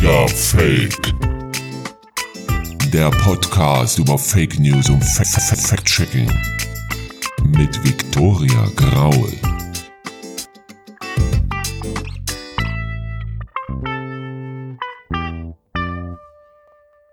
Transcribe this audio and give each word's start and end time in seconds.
Digga 0.00 0.26
Fake. 0.28 1.14
Der 2.90 3.10
Podcast 3.10 3.98
über 3.98 4.16
Fake 4.16 4.58
News 4.58 4.88
und 4.88 5.04
Fact-Checking. 5.04 6.26
Mit 7.44 7.84
Viktoria 7.84 8.66
Graul. 8.76 9.30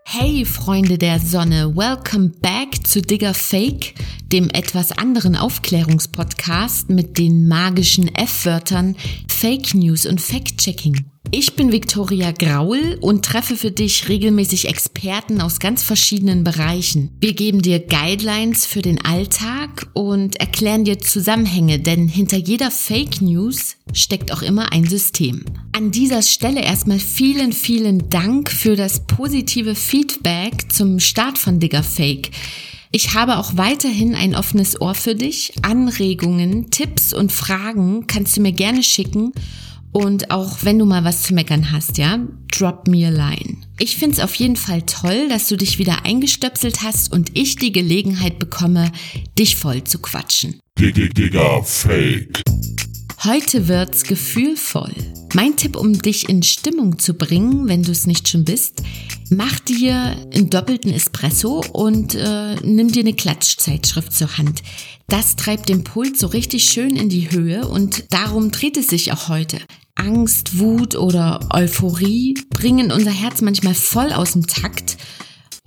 Hey 0.05 0.45
Freunde 0.45 0.97
der 0.97 1.19
Sonne, 1.19 1.75
welcome 1.75 2.31
back 2.41 2.87
zu 2.87 3.01
Digger 3.01 3.33
Fake, 3.33 3.95
dem 4.31 4.49
etwas 4.51 4.93
anderen 4.93 5.35
Aufklärungspodcast 5.35 6.89
mit 6.89 7.17
den 7.17 7.49
magischen 7.49 8.15
F-Wörtern 8.15 8.95
Fake 9.39 9.75
News 9.75 10.07
und 10.07 10.19
Fact-Checking. 10.19 11.05
Ich 11.29 11.53
bin 11.53 11.71
Viktoria 11.71 12.31
Graul 12.31 12.97
und 13.01 13.23
treffe 13.23 13.55
für 13.55 13.69
dich 13.69 14.09
regelmäßig 14.09 14.67
Experten 14.67 15.41
aus 15.41 15.59
ganz 15.59 15.83
verschiedenen 15.83 16.43
Bereichen. 16.43 17.15
Wir 17.21 17.33
geben 17.33 17.61
dir 17.61 17.77
Guidelines 17.77 18.65
für 18.65 18.81
den 18.81 19.05
Alltag 19.05 19.91
und 19.93 20.39
erklären 20.39 20.85
dir 20.85 20.97
Zusammenhänge, 20.97 21.77
denn 21.77 22.07
hinter 22.07 22.37
jeder 22.37 22.71
Fake 22.71 23.21
News 23.21 23.75
steckt 23.93 24.31
auch 24.31 24.41
immer 24.41 24.71
ein 24.71 24.85
System. 24.85 25.45
An 25.71 25.91
dieser 25.91 26.23
Stelle 26.23 26.63
erstmal 26.63 26.97
vielen, 26.97 27.53
vielen 27.53 28.09
Dank 28.09 28.49
für 28.49 28.75
das 28.75 29.05
positive 29.05 29.75
Feedback 29.75 30.71
zum 30.73 30.99
Start 30.99 31.37
von 31.37 31.59
Digger 31.59 31.83
Fake. 31.83 32.31
Ich 32.97 33.13
habe 33.13 33.37
auch 33.37 33.57
weiterhin 33.57 34.15
ein 34.15 34.33
offenes 34.33 34.81
Ohr 34.81 34.95
für 34.95 35.13
dich. 35.13 35.53
Anregungen, 35.61 36.71
Tipps 36.71 37.13
und 37.13 37.31
Fragen 37.31 38.07
kannst 38.07 38.35
du 38.35 38.41
mir 38.41 38.53
gerne 38.53 38.81
schicken 38.81 39.33
und 39.91 40.31
auch 40.31 40.63
wenn 40.63 40.79
du 40.79 40.85
mal 40.85 41.03
was 41.03 41.21
zu 41.21 41.35
meckern 41.35 41.71
hast, 41.71 41.99
ja, 41.99 42.17
drop 42.51 42.87
me 42.87 43.05
a 43.05 43.11
line. 43.11 43.57
Ich 43.77 43.97
find's 43.97 44.19
auf 44.19 44.33
jeden 44.33 44.55
Fall 44.55 44.81
toll, 44.81 45.29
dass 45.29 45.47
du 45.47 45.57
dich 45.57 45.77
wieder 45.77 46.05
eingestöpselt 46.05 46.81
hast 46.81 47.13
und 47.13 47.37
ich 47.37 47.57
die 47.57 47.71
Gelegenheit 47.71 48.39
bekomme, 48.39 48.91
dich 49.37 49.57
voll 49.57 49.83
zu 49.83 49.99
quatschen. 49.99 50.59
Digga, 50.79 51.07
Digga, 51.09 51.61
Fake. 51.61 52.41
Heute 53.23 53.67
wird's 53.67 54.03
gefühlvoll. 54.03 54.93
Mein 55.33 55.55
Tipp, 55.57 55.75
um 55.75 55.99
dich 55.99 56.29
in 56.29 56.43
Stimmung 56.43 56.99
zu 56.99 57.15
bringen, 57.15 57.67
wenn 57.67 57.81
du 57.81 57.91
es 57.91 58.05
nicht 58.05 58.29
schon 58.29 58.45
bist, 58.45 58.83
mach 59.31 59.59
dir 59.59 60.15
einen 60.35 60.51
doppelten 60.51 60.93
Espresso 60.93 61.63
und 61.73 62.13
äh, 62.13 62.55
nimm 62.57 62.91
dir 62.91 62.99
eine 62.99 63.15
Klatschzeitschrift 63.15 64.13
zur 64.13 64.37
Hand. 64.37 64.61
Das 65.07 65.35
treibt 65.35 65.67
den 65.67 65.83
Puls 65.83 66.19
so 66.19 66.27
richtig 66.27 66.65
schön 66.65 66.95
in 66.95 67.09
die 67.09 67.31
Höhe 67.31 67.67
und 67.67 68.13
darum 68.13 68.51
dreht 68.51 68.77
es 68.77 68.87
sich 68.87 69.11
auch 69.11 69.29
heute. 69.29 69.57
Angst, 69.95 70.59
Wut 70.59 70.95
oder 70.95 71.39
Euphorie 71.51 72.35
bringen 72.51 72.91
unser 72.91 73.11
Herz 73.11 73.41
manchmal 73.41 73.73
voll 73.73 74.13
aus 74.13 74.33
dem 74.33 74.45
Takt 74.45 74.97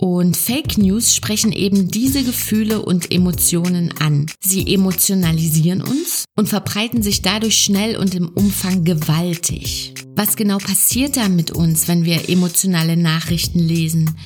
und 0.01 0.35
Fake 0.35 0.79
News 0.79 1.15
sprechen 1.15 1.51
eben 1.51 1.91
diese 1.91 2.23
Gefühle 2.23 2.81
und 2.81 3.11
Emotionen 3.11 3.93
an. 3.99 4.25
Sie 4.39 4.73
emotionalisieren 4.73 5.83
uns 5.83 6.25
und 6.35 6.49
verbreiten 6.49 7.03
sich 7.03 7.21
dadurch 7.21 7.57
schnell 7.57 7.95
und 7.95 8.15
im 8.15 8.27
Umfang 8.29 8.83
gewaltig. 8.83 9.93
Was 10.15 10.35
genau 10.35 10.57
passiert 10.57 11.17
da 11.17 11.29
mit 11.29 11.51
uns, 11.51 11.87
wenn 11.87 12.03
wir 12.03 12.29
emotionale 12.29 12.97
Nachrichten 12.97 13.59
lesen? 13.59 14.17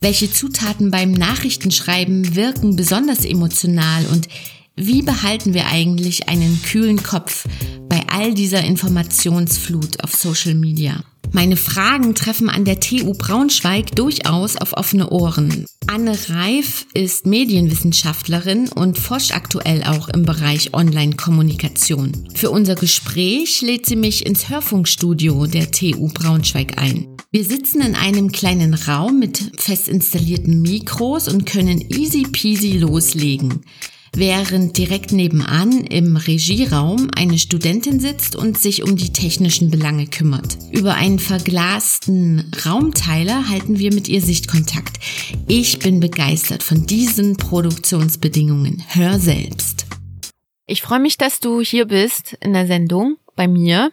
Welche 0.00 0.30
Zutaten 0.30 0.92
beim 0.92 1.10
Nachrichtenschreiben 1.10 2.36
wirken 2.36 2.76
besonders 2.76 3.24
emotional 3.24 4.06
und 4.06 4.28
wie 4.76 5.02
behalten 5.02 5.52
wir 5.52 5.66
eigentlich 5.66 6.28
einen 6.28 6.62
kühlen 6.62 7.02
Kopf 7.02 7.48
bei 7.88 8.04
all 8.08 8.34
dieser 8.34 8.62
Informationsflut 8.62 10.04
auf 10.04 10.14
Social 10.14 10.54
Media? 10.54 11.02
Meine 11.34 11.56
Fragen 11.56 12.14
treffen 12.14 12.48
an 12.48 12.64
der 12.64 12.78
TU 12.78 13.12
Braunschweig 13.12 13.96
durchaus 13.96 14.56
auf 14.56 14.72
offene 14.72 15.10
Ohren. 15.10 15.66
Anne 15.88 16.16
Reif 16.28 16.86
ist 16.94 17.26
Medienwissenschaftlerin 17.26 18.68
und 18.68 18.98
forscht 18.98 19.32
aktuell 19.32 19.82
auch 19.82 20.08
im 20.10 20.22
Bereich 20.22 20.74
Online-Kommunikation. 20.74 22.28
Für 22.36 22.50
unser 22.50 22.76
Gespräch 22.76 23.62
lädt 23.62 23.84
sie 23.84 23.96
mich 23.96 24.24
ins 24.24 24.48
Hörfunkstudio 24.48 25.46
der 25.46 25.72
TU 25.72 26.06
Braunschweig 26.06 26.80
ein. 26.80 27.08
Wir 27.32 27.44
sitzen 27.44 27.80
in 27.80 27.96
einem 27.96 28.30
kleinen 28.30 28.72
Raum 28.72 29.18
mit 29.18 29.50
fest 29.58 29.88
installierten 29.88 30.62
Mikros 30.62 31.26
und 31.26 31.46
können 31.46 31.80
easy 31.90 32.22
peasy 32.30 32.78
loslegen 32.78 33.64
während 34.16 34.78
direkt 34.78 35.12
nebenan 35.12 35.84
im 35.84 36.16
Regieraum 36.16 37.10
eine 37.16 37.38
Studentin 37.38 38.00
sitzt 38.00 38.36
und 38.36 38.58
sich 38.58 38.82
um 38.82 38.96
die 38.96 39.12
technischen 39.12 39.70
Belange 39.70 40.06
kümmert. 40.06 40.56
Über 40.70 40.94
einen 40.94 41.18
verglasten 41.18 42.50
Raumteiler 42.64 43.48
halten 43.48 43.78
wir 43.78 43.92
mit 43.92 44.08
ihr 44.08 44.20
Sichtkontakt. 44.20 44.98
Ich 45.48 45.78
bin 45.78 46.00
begeistert 46.00 46.62
von 46.62 46.86
diesen 46.86 47.36
Produktionsbedingungen. 47.36 48.82
Hör 48.88 49.18
selbst. 49.18 49.86
Ich 50.66 50.82
freue 50.82 51.00
mich, 51.00 51.18
dass 51.18 51.40
du 51.40 51.60
hier 51.60 51.86
bist 51.86 52.36
in 52.40 52.52
der 52.52 52.66
Sendung 52.66 53.16
bei 53.36 53.48
mir. 53.48 53.90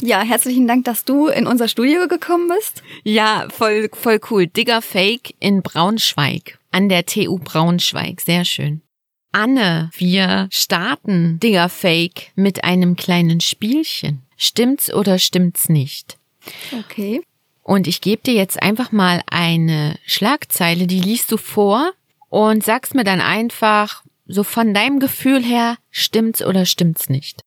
Ja, 0.00 0.22
herzlichen 0.22 0.66
Dank, 0.66 0.84
dass 0.84 1.04
du 1.04 1.28
in 1.28 1.46
unser 1.46 1.68
Studio 1.68 2.08
gekommen 2.08 2.48
bist. 2.48 2.82
Ja, 3.04 3.46
voll, 3.50 3.88
voll 3.92 4.20
cool. 4.30 4.46
Digger 4.46 4.82
Fake 4.82 5.34
in 5.38 5.62
Braunschweig. 5.62 6.58
An 6.70 6.88
der 6.88 7.06
TU 7.06 7.38
Braunschweig. 7.38 8.20
Sehr 8.20 8.44
schön. 8.44 8.82
Anne, 9.32 9.90
wir 9.96 10.48
starten 10.50 11.40
Digger 11.40 11.70
Fake 11.70 12.32
mit 12.34 12.64
einem 12.64 12.96
kleinen 12.96 13.40
Spielchen. 13.40 14.22
Stimmt's 14.36 14.92
oder 14.92 15.18
stimmt's 15.18 15.68
nicht? 15.70 16.18
Okay. 16.78 17.22
Und 17.62 17.86
ich 17.86 18.00
gebe 18.00 18.22
dir 18.22 18.34
jetzt 18.34 18.62
einfach 18.62 18.92
mal 18.92 19.22
eine 19.30 19.98
Schlagzeile, 20.04 20.86
die 20.86 21.00
liest 21.00 21.32
du 21.32 21.38
vor 21.38 21.92
und 22.28 22.62
sagst 22.62 22.94
mir 22.94 23.04
dann 23.04 23.20
einfach 23.20 24.04
so 24.26 24.44
von 24.44 24.74
deinem 24.74 25.00
Gefühl 25.00 25.42
her, 25.42 25.78
stimmt's 25.90 26.44
oder 26.44 26.66
stimmt's 26.66 27.08
nicht? 27.08 27.40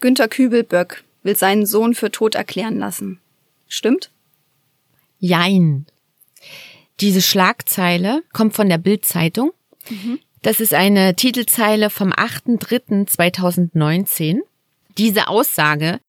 Günter 0.00 0.28
Kübelböck 0.28 1.04
will 1.22 1.36
seinen 1.36 1.66
Sohn 1.66 1.94
für 1.94 2.10
tot 2.10 2.34
erklären 2.34 2.78
lassen. 2.78 3.20
Stimmt? 3.68 4.10
Jein. 5.18 5.86
Diese 7.00 7.22
Schlagzeile 7.22 8.22
kommt 8.32 8.54
von 8.54 8.68
der 8.68 8.78
Bildzeitung. 8.78 9.52
Mhm. 9.88 10.18
Das 10.42 10.60
ist 10.60 10.74
eine 10.74 11.14
Titelzeile 11.14 11.88
vom 11.88 12.12
8.3.2019. 12.12 14.40
Diese 14.98 15.28
Aussage, 15.28 16.00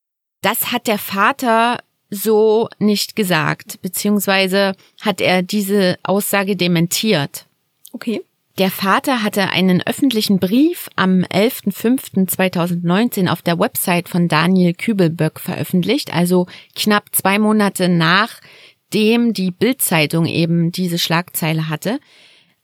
das 0.41 0.71
hat 0.71 0.87
der 0.87 0.97
Vater 0.97 1.77
so 2.09 2.67
nicht 2.79 3.15
gesagt, 3.15 3.79
beziehungsweise 3.81 4.73
hat 5.01 5.21
er 5.21 5.43
diese 5.43 5.99
Aussage 6.03 6.55
dementiert. 6.55 7.45
Okay. 7.91 8.23
Der 8.59 8.69
Vater 8.69 9.23
hatte 9.23 9.49
einen 9.49 9.81
öffentlichen 9.81 10.37
Brief 10.37 10.87
am 10.95 11.23
11.05.2019 11.23 13.27
auf 13.27 13.41
der 13.41 13.57
Website 13.57 14.09
von 14.09 14.27
Daniel 14.27 14.75
Kübelböck 14.75 15.39
veröffentlicht, 15.39 16.13
also 16.13 16.45
knapp 16.75 17.05
zwei 17.13 17.39
Monate 17.39 17.89
nachdem 17.89 19.33
die 19.33 19.49
Bildzeitung 19.49 20.27
eben 20.27 20.71
diese 20.71 20.99
Schlagzeile 20.99 21.67
hatte. 21.67 21.99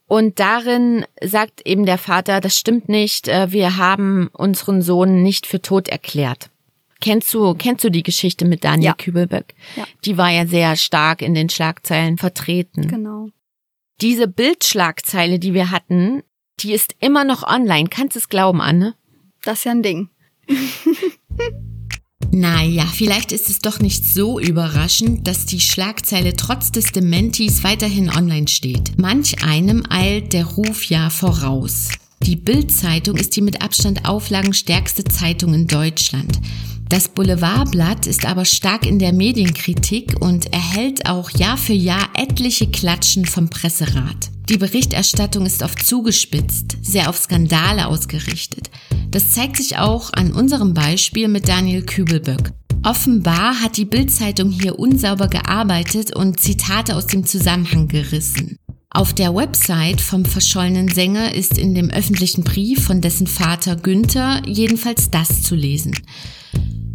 Und 0.10 0.40
darin 0.40 1.06
sagt 1.24 1.62
eben 1.68 1.86
der 1.86 2.00
Vater, 2.00 2.42
das 2.42 2.58
stimmt 2.58 2.90
nicht, 2.90 3.28
äh, 3.28 3.52
wir 3.52 3.78
haben 3.78 4.28
unseren 4.34 4.82
Sohn 4.82 5.22
nicht 5.22 5.46
für 5.46 5.62
tot 5.62 5.88
erklärt. 5.88 6.50
Kennst 7.00 7.32
du, 7.32 7.54
kennst 7.54 7.84
du 7.84 7.92
die 7.92 8.02
Geschichte 8.02 8.46
mit 8.46 8.64
Daniel 8.64 8.88
ja. 8.88 8.94
Kübelböck? 8.94 9.54
Ja. 9.76 9.86
Die 10.06 10.18
war 10.18 10.32
ja 10.32 10.48
sehr 10.48 10.76
stark 10.78 11.22
in 11.22 11.36
den 11.36 11.48
Schlagzeilen 11.48 12.18
vertreten. 12.18 12.88
Genau. 12.88 13.30
Diese 14.02 14.28
Bildschlagzeile, 14.28 15.38
die 15.38 15.54
wir 15.54 15.70
hatten, 15.70 16.24
die 16.60 16.74
ist 16.74 16.96
immer 17.00 17.24
noch 17.24 17.44
online. 17.44 17.90
Kannst 17.90 18.16
du 18.16 18.20
es 18.20 18.30
glauben, 18.30 18.62
Anne? 18.62 18.96
Das 19.44 19.60
ist 19.60 19.66
ja 19.66 19.72
ein 19.72 19.84
Ding. 19.84 20.10
Naja, 22.32 22.86
vielleicht 22.86 23.32
ist 23.32 23.50
es 23.50 23.60
doch 23.60 23.80
nicht 23.80 24.06
so 24.06 24.40
überraschend, 24.40 25.28
dass 25.28 25.46
die 25.46 25.60
Schlagzeile 25.60 26.36
trotz 26.36 26.72
des 26.72 26.92
Dementis 26.92 27.64
weiterhin 27.64 28.10
online 28.10 28.48
steht. 28.48 28.98
Manch 28.98 29.44
einem 29.44 29.84
eilt 29.90 30.34
der 30.34 30.46
Ruf 30.46 30.86
ja 30.86 31.10
voraus. 31.10 31.90
Die 32.24 32.36
Bild-Zeitung 32.36 33.18
ist 33.18 33.36
die 33.36 33.42
mit 33.42 33.62
Abstand 33.64 34.08
auflagenstärkste 34.08 35.06
Zeitung 35.06 35.54
in 35.54 35.68
Deutschland. 35.68 36.40
Das 36.90 37.08
Boulevardblatt 37.08 38.08
ist 38.08 38.26
aber 38.26 38.46
stark 38.46 38.84
in 38.84 38.98
der 38.98 39.14
Medienkritik 39.14 40.16
und 40.22 40.52
erhält 40.52 41.08
auch 41.08 41.30
Jahr 41.30 41.56
für 41.56 41.74
Jahr 41.74 42.10
etliche 42.16 42.66
Klatschen 42.66 43.26
vom 43.26 43.48
Presserat. 43.48 44.32
Die 44.50 44.58
Berichterstattung 44.58 45.46
ist 45.46 45.62
oft 45.62 45.86
zugespitzt, 45.86 46.78
sehr 46.82 47.08
auf 47.08 47.18
Skandale 47.18 47.86
ausgerichtet. 47.86 48.72
Das 49.12 49.30
zeigt 49.30 49.58
sich 49.58 49.78
auch 49.78 50.12
an 50.14 50.34
unserem 50.34 50.74
Beispiel 50.74 51.28
mit 51.28 51.48
Daniel 51.48 51.84
Kübelböck. 51.84 52.54
Offenbar 52.84 53.62
hat 53.62 53.78
die 53.78 53.86
Bildzeitung 53.86 54.50
hier 54.50 54.80
unsauber 54.80 55.28
gearbeitet 55.28 56.16
und 56.16 56.40
Zitate 56.40 56.96
aus 56.96 57.06
dem 57.06 57.24
Zusammenhang 57.24 57.88
gerissen. 57.88 58.58
Auf 58.90 59.14
der 59.14 59.36
Website 59.36 60.02
vom 60.02 60.26
verschollenen 60.26 60.88
Sänger 60.88 61.36
ist 61.36 61.60
in 61.60 61.76
dem 61.76 61.92
öffentlichen 61.92 62.44
Brief 62.44 62.84
von 62.84 63.02
dessen 63.02 63.28
Vater 63.28 63.76
Günther 63.76 64.42
jedenfalls 64.48 65.12
das 65.12 65.44
zu 65.44 65.54
lesen. 65.54 65.94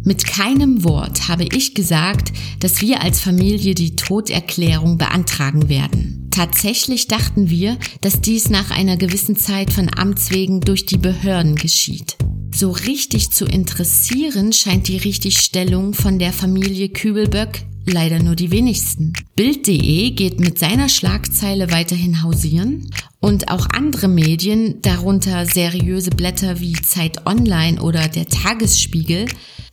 Mit 0.07 0.23
keinem 0.23 0.83
Wort 0.83 1.29
habe 1.29 1.45
ich 1.45 1.73
gesagt, 1.73 2.31
dass 2.59 2.79
wir 2.79 3.01
als 3.01 3.19
Familie 3.19 3.73
die 3.73 3.95
Toderklärung 3.95 4.99
beantragen 4.99 5.67
werden. 5.67 6.27
Tatsächlich 6.29 7.07
dachten 7.07 7.49
wir, 7.49 7.79
dass 8.01 8.21
dies 8.21 8.51
nach 8.51 8.69
einer 8.69 8.97
gewissen 8.97 9.35
Zeit 9.35 9.73
von 9.73 9.89
Amts 9.97 10.29
wegen 10.29 10.61
durch 10.61 10.85
die 10.85 10.99
Behörden 10.99 11.55
geschieht. 11.55 12.17
So 12.53 12.69
richtig 12.69 13.31
zu 13.31 13.45
interessieren 13.45 14.53
scheint 14.53 14.89
die 14.89 14.97
Richtigstellung 14.97 15.95
von 15.95 16.19
der 16.19 16.33
Familie 16.33 16.89
Kübelböck 16.89 17.65
leider 17.87 18.21
nur 18.21 18.35
die 18.35 18.51
wenigsten. 18.51 19.13
Bild.de 19.35 20.11
geht 20.11 20.39
mit 20.39 20.59
seiner 20.59 20.89
Schlagzeile 20.89 21.71
weiterhin 21.71 22.21
hausieren 22.21 22.89
und 23.19 23.49
auch 23.49 23.67
andere 23.73 24.07
Medien, 24.07 24.81
darunter 24.81 25.45
seriöse 25.45 26.11
Blätter 26.11 26.59
wie 26.59 26.73
Zeit 26.73 27.25
Online 27.25 27.81
oder 27.81 28.07
der 28.07 28.27
Tagesspiegel, 28.27 29.25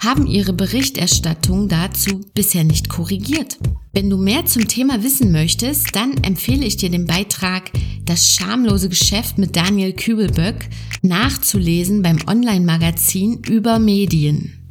haben 0.04 0.26
ihre 0.26 0.52
Berichterstattung 0.52 1.68
dazu 1.68 2.20
bisher 2.34 2.64
nicht 2.64 2.88
korrigiert. 2.88 3.58
Wenn 3.92 4.10
du 4.10 4.16
mehr 4.16 4.46
zum 4.46 4.66
Thema 4.66 5.02
wissen 5.02 5.32
möchtest, 5.32 5.94
dann 5.94 6.22
empfehle 6.24 6.64
ich 6.64 6.76
dir 6.76 6.90
den 6.90 7.06
Beitrag 7.06 7.70
Das 8.04 8.34
schamlose 8.34 8.88
Geschäft 8.88 9.38
mit 9.38 9.54
Daniel 9.54 9.92
Kübelböck 9.92 10.68
nachzulesen 11.02 12.02
beim 12.02 12.18
Online-Magazin 12.26 13.42
über 13.48 13.78
Medien. 13.78 14.68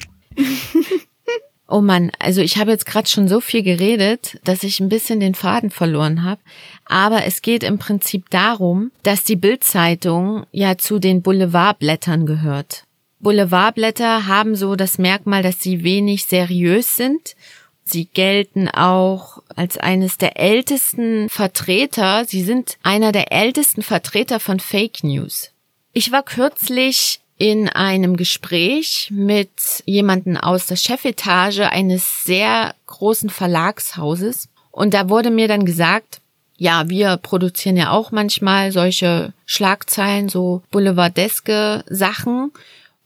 Oh 1.73 1.79
Mann, 1.79 2.11
also 2.19 2.41
ich 2.41 2.57
habe 2.57 2.71
jetzt 2.71 2.85
gerade 2.85 3.07
schon 3.07 3.29
so 3.29 3.39
viel 3.39 3.63
geredet, 3.63 4.41
dass 4.43 4.63
ich 4.63 4.81
ein 4.81 4.89
bisschen 4.89 5.21
den 5.21 5.35
Faden 5.35 5.69
verloren 5.69 6.23
habe. 6.23 6.41
Aber 6.85 7.23
es 7.23 7.41
geht 7.41 7.63
im 7.63 7.77
Prinzip 7.77 8.29
darum, 8.29 8.91
dass 9.03 9.23
die 9.23 9.37
Bildzeitung 9.37 10.45
ja 10.51 10.77
zu 10.77 10.99
den 10.99 11.21
Boulevardblättern 11.21 12.25
gehört. 12.25 12.83
Boulevardblätter 13.21 14.27
haben 14.27 14.55
so 14.55 14.75
das 14.75 14.97
Merkmal, 14.97 15.43
dass 15.43 15.61
sie 15.61 15.83
wenig 15.83 16.25
seriös 16.25 16.95
sind. 16.95 17.35
Sie 17.83 18.05
gelten 18.05 18.69
auch 18.69 19.41
als 19.55 19.77
eines 19.77 20.17
der 20.17 20.39
ältesten 20.39 21.29
Vertreter. 21.29 22.25
Sie 22.25 22.43
sind 22.43 22.77
einer 22.83 23.11
der 23.11 23.31
ältesten 23.31 23.81
Vertreter 23.83 24.39
von 24.39 24.59
Fake 24.59 25.03
News. 25.03 25.51
Ich 25.93 26.11
war 26.11 26.23
kürzlich 26.23 27.19
in 27.37 27.67
einem 27.67 28.17
Gespräch 28.17 29.09
mit 29.11 29.49
jemanden 29.85 30.37
aus 30.37 30.67
der 30.67 30.75
Chefetage 30.75 31.61
eines 31.61 32.23
sehr 32.23 32.75
großen 32.85 33.29
Verlagshauses. 33.29 34.47
Und 34.69 34.93
da 34.93 35.09
wurde 35.09 35.31
mir 35.31 35.47
dann 35.47 35.65
gesagt, 35.65 36.21
ja, 36.57 36.87
wir 36.87 37.17
produzieren 37.17 37.75
ja 37.75 37.89
auch 37.89 38.11
manchmal 38.11 38.71
solche 38.71 39.33
Schlagzeilen, 39.47 40.29
so 40.29 40.61
boulevardeske 40.69 41.83
Sachen. 41.89 42.51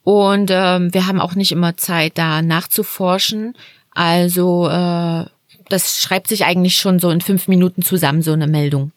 Und 0.06 0.52
ähm, 0.52 0.94
wir 0.94 1.08
haben 1.08 1.20
auch 1.20 1.34
nicht 1.34 1.52
immer 1.52 1.78
Zeit, 1.78 2.20
da 2.20 2.44
nachzuforschen. 2.44 3.56
Also 3.90 4.68
äh, 4.68 5.26
das 5.68 6.00
schreibt 6.00 6.28
sich 6.28 6.46
eigentlich 6.46 6.78
schon 6.78 7.00
so 7.00 7.10
in 7.10 7.22
fünf 7.22 7.48
Minuten 7.48 7.82
zusammen, 7.82 8.22
so 8.22 8.32
eine 8.32 8.46
Meldung. 8.46 8.92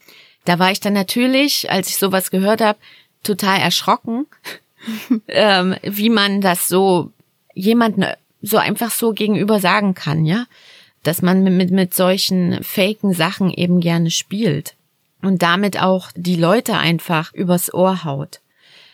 Da 0.45 0.59
war 0.59 0.71
ich 0.71 0.81
dann 0.81 0.93
natürlich, 0.93 1.71
als 1.71 1.89
ich 1.89 1.97
sowas 1.97 2.31
gehört 2.31 2.61
habe, 2.61 2.79
total 3.23 3.59
erschrocken, 3.59 4.27
ähm, 5.29 5.77
wie 5.83 6.11
man 6.11 6.43
das 6.43 6.69
so 6.69 7.11
jemanden 7.55 8.05
so 8.43 8.59
einfach 8.59 8.91
so 8.91 9.13
gegenüber 9.15 9.61
sagen 9.61 9.95
kann, 9.95 10.27
ja, 10.27 10.45
dass 11.05 11.23
man 11.23 11.43
mit, 11.43 11.71
mit 11.71 11.95
solchen 11.95 12.63
faken 12.63 13.15
Sachen 13.15 13.51
eben 13.51 13.81
gerne 13.81 14.11
spielt 14.11 14.75
und 15.23 15.43
damit 15.43 15.81
auch 15.81 16.11
die 16.15 16.37
Leute 16.37 16.77
einfach 16.77 17.33
übers 17.33 17.73
Ohr 17.73 18.05
haut. 18.05 18.41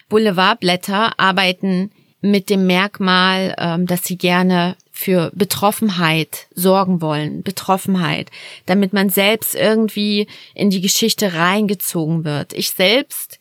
Boulevardblätter 0.09 1.19
arbeiten 1.19 1.91
mit 2.25 2.49
dem 2.49 2.67
Merkmal, 2.67 3.55
ähm, 3.59 3.87
dass 3.87 4.05
sie 4.05 4.17
gerne 4.17 4.77
für 4.91 5.31
Betroffenheit 5.35 6.47
sorgen 6.55 7.03
wollen, 7.03 7.43
Betroffenheit, 7.43 8.31
damit 8.65 8.95
man 8.95 9.11
selbst 9.11 9.55
irgendwie 9.55 10.27
in 10.55 10.71
die 10.71 10.81
Geschichte 10.81 11.35
reingezogen 11.35 12.25
wird. 12.25 12.55
Ich 12.55 12.71
selbst 12.71 13.39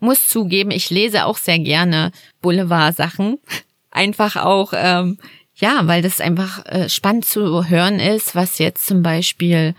muss 0.00 0.28
zugeben, 0.28 0.70
ich 0.70 0.90
lese 0.90 1.24
auch 1.24 1.38
sehr 1.38 1.58
gerne 1.58 2.12
Boulevard-Sachen. 2.42 3.38
Einfach 3.90 4.36
auch, 4.36 4.74
ähm, 4.76 5.16
ja, 5.54 5.86
weil 5.86 6.02
das 6.02 6.20
einfach 6.20 6.66
äh, 6.66 6.90
spannend 6.90 7.24
zu 7.24 7.66
hören 7.66 7.98
ist, 7.98 8.34
was 8.34 8.58
jetzt 8.58 8.86
zum 8.86 9.02
Beispiel 9.02 9.74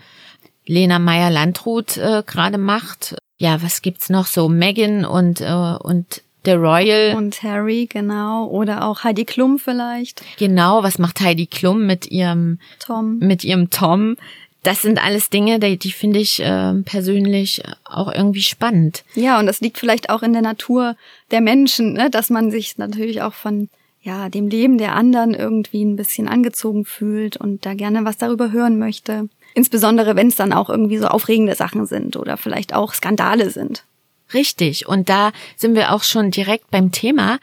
Lena 0.66 0.98
Meyer-Landrut 0.98 1.98
äh, 1.98 2.24
gerade 2.26 2.58
macht. 2.58 3.14
Ja, 3.36 3.62
was 3.62 3.80
gibt's 3.80 4.10
noch 4.10 4.26
so? 4.26 4.48
Megan 4.48 5.04
und, 5.04 5.40
äh, 5.40 5.76
und 5.78 6.22
The 6.48 6.54
Royal. 6.54 7.16
Und 7.16 7.42
Harry, 7.42 7.86
genau. 7.86 8.46
Oder 8.46 8.86
auch 8.86 9.04
Heidi 9.04 9.24
Klum 9.24 9.58
vielleicht. 9.58 10.22
Genau, 10.38 10.82
was 10.82 10.98
macht 10.98 11.20
Heidi 11.20 11.46
Klum 11.46 11.86
mit 11.86 12.10
ihrem 12.10 12.58
Tom? 12.78 13.18
Mit 13.18 13.44
ihrem 13.44 13.70
Tom 13.70 14.16
das 14.62 14.82
sind 14.82 15.02
alles 15.02 15.30
Dinge, 15.30 15.60
die, 15.60 15.78
die 15.78 15.92
finde 15.92 16.18
ich 16.18 16.40
äh, 16.40 16.74
persönlich 16.84 17.62
auch 17.84 18.12
irgendwie 18.12 18.42
spannend. 18.42 19.04
Ja, 19.14 19.38
und 19.38 19.46
das 19.46 19.60
liegt 19.60 19.78
vielleicht 19.78 20.10
auch 20.10 20.22
in 20.22 20.32
der 20.32 20.42
Natur 20.42 20.96
der 21.30 21.40
Menschen, 21.40 21.92
ne? 21.92 22.10
dass 22.10 22.28
man 22.28 22.50
sich 22.50 22.76
natürlich 22.76 23.22
auch 23.22 23.34
von 23.34 23.68
ja 24.02 24.28
dem 24.28 24.48
Leben 24.48 24.78
der 24.78 24.94
anderen 24.94 25.34
irgendwie 25.34 25.84
ein 25.84 25.96
bisschen 25.96 26.28
angezogen 26.28 26.84
fühlt 26.84 27.36
und 27.36 27.64
da 27.66 27.74
gerne 27.74 28.04
was 28.04 28.18
darüber 28.18 28.50
hören 28.50 28.78
möchte. 28.78 29.28
Insbesondere 29.54 30.16
wenn 30.16 30.28
es 30.28 30.36
dann 30.36 30.52
auch 30.52 30.68
irgendwie 30.68 30.98
so 30.98 31.06
aufregende 31.06 31.54
Sachen 31.54 31.86
sind 31.86 32.16
oder 32.16 32.36
vielleicht 32.36 32.74
auch 32.74 32.94
Skandale 32.94 33.50
sind. 33.50 33.84
Richtig. 34.34 34.86
Und 34.86 35.08
da 35.08 35.32
sind 35.56 35.74
wir 35.74 35.92
auch 35.92 36.02
schon 36.02 36.30
direkt 36.30 36.70
beim 36.70 36.92
Thema 36.92 37.38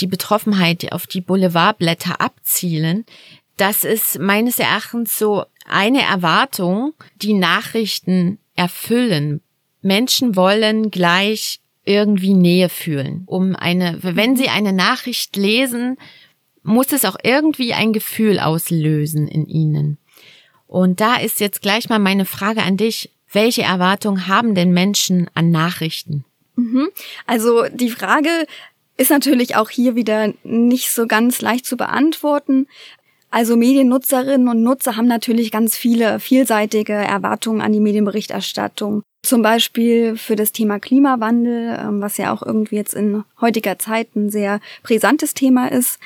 die 0.00 0.06
Betroffenheit, 0.06 0.82
die 0.82 0.92
auf 0.92 1.06
die 1.06 1.20
Boulevardblätter 1.20 2.20
abzielen. 2.20 3.04
Das 3.56 3.84
ist 3.84 4.18
meines 4.18 4.58
Erachtens 4.58 5.18
so 5.18 5.44
eine 5.66 6.02
Erwartung, 6.02 6.94
die 7.16 7.34
Nachrichten 7.34 8.38
erfüllen. 8.54 9.40
Menschen 9.82 10.36
wollen 10.36 10.90
gleich 10.90 11.60
irgendwie 11.84 12.34
Nähe 12.34 12.68
fühlen. 12.68 13.22
Um 13.26 13.56
eine, 13.56 13.98
wenn 14.02 14.36
sie 14.36 14.48
eine 14.48 14.72
Nachricht 14.72 15.36
lesen, 15.36 15.96
muss 16.62 16.92
es 16.92 17.04
auch 17.04 17.16
irgendwie 17.22 17.72
ein 17.72 17.92
Gefühl 17.92 18.38
auslösen 18.38 19.26
in 19.26 19.46
ihnen. 19.46 19.98
Und 20.66 21.00
da 21.00 21.16
ist 21.16 21.40
jetzt 21.40 21.62
gleich 21.62 21.88
mal 21.88 21.98
meine 21.98 22.26
Frage 22.26 22.62
an 22.62 22.76
dich. 22.76 23.10
Welche 23.32 23.62
Erwartungen 23.62 24.26
haben 24.26 24.54
denn 24.54 24.72
Menschen 24.72 25.30
an 25.34 25.50
Nachrichten? 25.50 26.24
Mhm. 26.56 26.88
Also 27.26 27.64
die 27.72 27.90
Frage 27.90 28.46
ist 28.96 29.10
natürlich 29.10 29.56
auch 29.56 29.70
hier 29.70 29.94
wieder 29.94 30.32
nicht 30.42 30.90
so 30.90 31.06
ganz 31.06 31.40
leicht 31.40 31.66
zu 31.66 31.76
beantworten. 31.76 32.66
Also 33.30 33.56
Mediennutzerinnen 33.56 34.48
und 34.48 34.62
Nutzer 34.62 34.96
haben 34.96 35.06
natürlich 35.06 35.50
ganz 35.50 35.76
viele 35.76 36.18
vielseitige 36.18 36.94
Erwartungen 36.94 37.60
an 37.60 37.72
die 37.72 37.80
Medienberichterstattung. 37.80 39.02
Zum 39.22 39.42
Beispiel 39.42 40.16
für 40.16 40.34
das 40.34 40.52
Thema 40.52 40.78
Klimawandel, 40.78 41.78
ähm, 41.78 42.00
was 42.00 42.16
ja 42.16 42.32
auch 42.32 42.42
irgendwie 42.42 42.76
jetzt 42.76 42.94
in 42.94 43.24
heutiger 43.40 43.78
Zeit 43.78 44.16
ein 44.16 44.30
sehr 44.30 44.60
brisantes 44.82 45.34
Thema 45.34 45.70
ist 45.70 45.98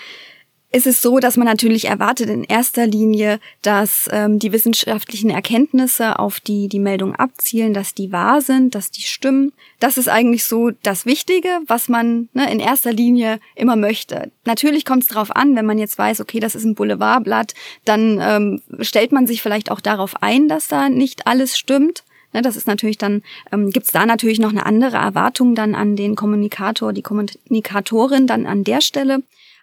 ist 0.73 0.87
es 0.87 1.02
so, 1.02 1.19
dass 1.19 1.37
man 1.37 1.47
natürlich 1.47 1.85
erwartet 1.85 2.31
in 2.31 2.45
erster 2.45 2.87
Linie, 2.87 3.41
dass 3.61 4.09
ähm, 4.11 4.38
die 4.38 4.52
wissenschaftlichen 4.52 5.29
Erkenntnisse 5.29 6.19
auf 6.19 6.41
die 6.41 6.69
die 6.69 6.79
Meldung 6.79 7.14
abzielen, 7.14 7.75
dass 7.75 7.95
die 7.95 8.11
wahr 8.11 8.41
sind, 8.41 8.75
dass 8.75 8.91
die 8.91 9.02
stimmen. 9.02 9.52
Das 9.81 9.99
ist 9.99 10.09
eigentlich 10.09 10.45
so 10.45 10.71
das 10.83 11.05
Wichtige, 11.05 11.49
was 11.67 11.91
man 11.91 12.31
ne, 12.33 12.50
in 12.50 12.59
erster 12.59 12.93
Linie 12.93 13.38
immer 13.55 13.76
möchte. 13.76 14.33
Natürlich 14.47 14.87
kommt 14.87 15.02
es 15.02 15.09
darauf 15.09 15.37
an, 15.37 15.55
wenn 15.57 15.67
man 15.67 15.79
jetzt 15.79 15.99
weiß, 15.99 16.23
okay, 16.23 16.41
das 16.41 16.55
ist 16.55 16.64
ein 16.64 16.75
Boulevardblatt, 16.75 17.52
dann 17.85 18.19
ähm, 18.23 18.62
stellt 18.81 19.12
man 19.12 19.26
sich 19.26 19.43
vielleicht 19.43 19.71
auch 19.71 19.81
darauf 19.81 20.23
ein, 20.23 20.49
dass 20.49 20.69
da 20.69 20.88
nicht 20.88 21.26
alles 21.26 21.59
stimmt. 21.59 22.02
Ne, 22.33 22.41
das 22.41 22.57
ist 22.57 22.67
natürlich 22.67 22.97
dann, 22.97 23.23
ähm, 23.52 23.71
gibt 23.71 23.87
es 23.87 23.93
da 23.93 24.07
natürlich 24.07 24.38
noch 24.38 24.50
eine 24.50 24.64
andere 24.64 24.97
Erwartung 24.97 25.55
dann 25.55 25.75
an 25.75 25.97
den 25.97 26.17
Kommunikator, 26.17 26.95
die 26.95 27.02
Kommunikatorin 27.02 28.26
dann 28.26 28.47
an 28.47 28.64
der 28.64 28.81
Stelle. 28.81 29.23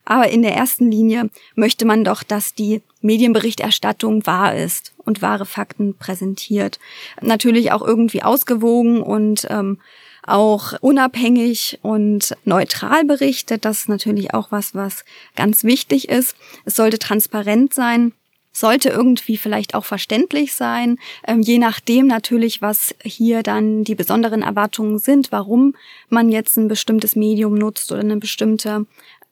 Aber 0.09 0.27
in 0.29 0.41
der 0.41 0.55
ersten 0.55 0.89
Linie 0.89 1.29
möchte 1.53 1.85
man 1.85 2.03
doch, 2.03 2.23
dass 2.23 2.55
die 2.55 2.81
Medienberichterstattung 3.01 4.25
wahr 4.25 4.55
ist 4.55 4.91
und 4.97 5.21
wahre 5.21 5.45
Fakten 5.45 5.93
präsentiert. 5.93 6.79
Natürlich 7.21 7.71
auch 7.71 7.83
irgendwie 7.83 8.23
ausgewogen 8.23 9.03
und 9.03 9.45
ähm, 9.51 9.77
auch 10.25 10.73
unabhängig 10.81 11.77
und 11.83 12.35
neutral 12.43 13.05
berichtet. 13.05 13.65
Das 13.65 13.81
ist 13.81 13.89
natürlich 13.89 14.33
auch 14.33 14.51
was, 14.51 14.73
was 14.73 15.05
ganz 15.35 15.63
wichtig 15.63 16.09
ist. 16.09 16.35
Es 16.65 16.75
sollte 16.75 16.97
transparent 16.97 17.75
sein 17.75 18.13
sollte 18.51 18.89
irgendwie 18.89 19.37
vielleicht 19.37 19.75
auch 19.75 19.85
verständlich 19.85 20.53
sein, 20.53 20.97
ähm, 21.27 21.41
je 21.41 21.59
nachdem 21.59 22.07
natürlich, 22.07 22.61
was 22.61 22.95
hier 23.03 23.43
dann 23.43 23.83
die 23.83 23.95
besonderen 23.95 24.41
Erwartungen 24.41 24.99
sind, 24.99 25.31
warum 25.31 25.75
man 26.09 26.29
jetzt 26.29 26.57
ein 26.57 26.67
bestimmtes 26.67 27.15
Medium 27.15 27.55
nutzt 27.55 27.91
oder 27.91 28.01
eine 28.01 28.17
bestimmte 28.17 28.85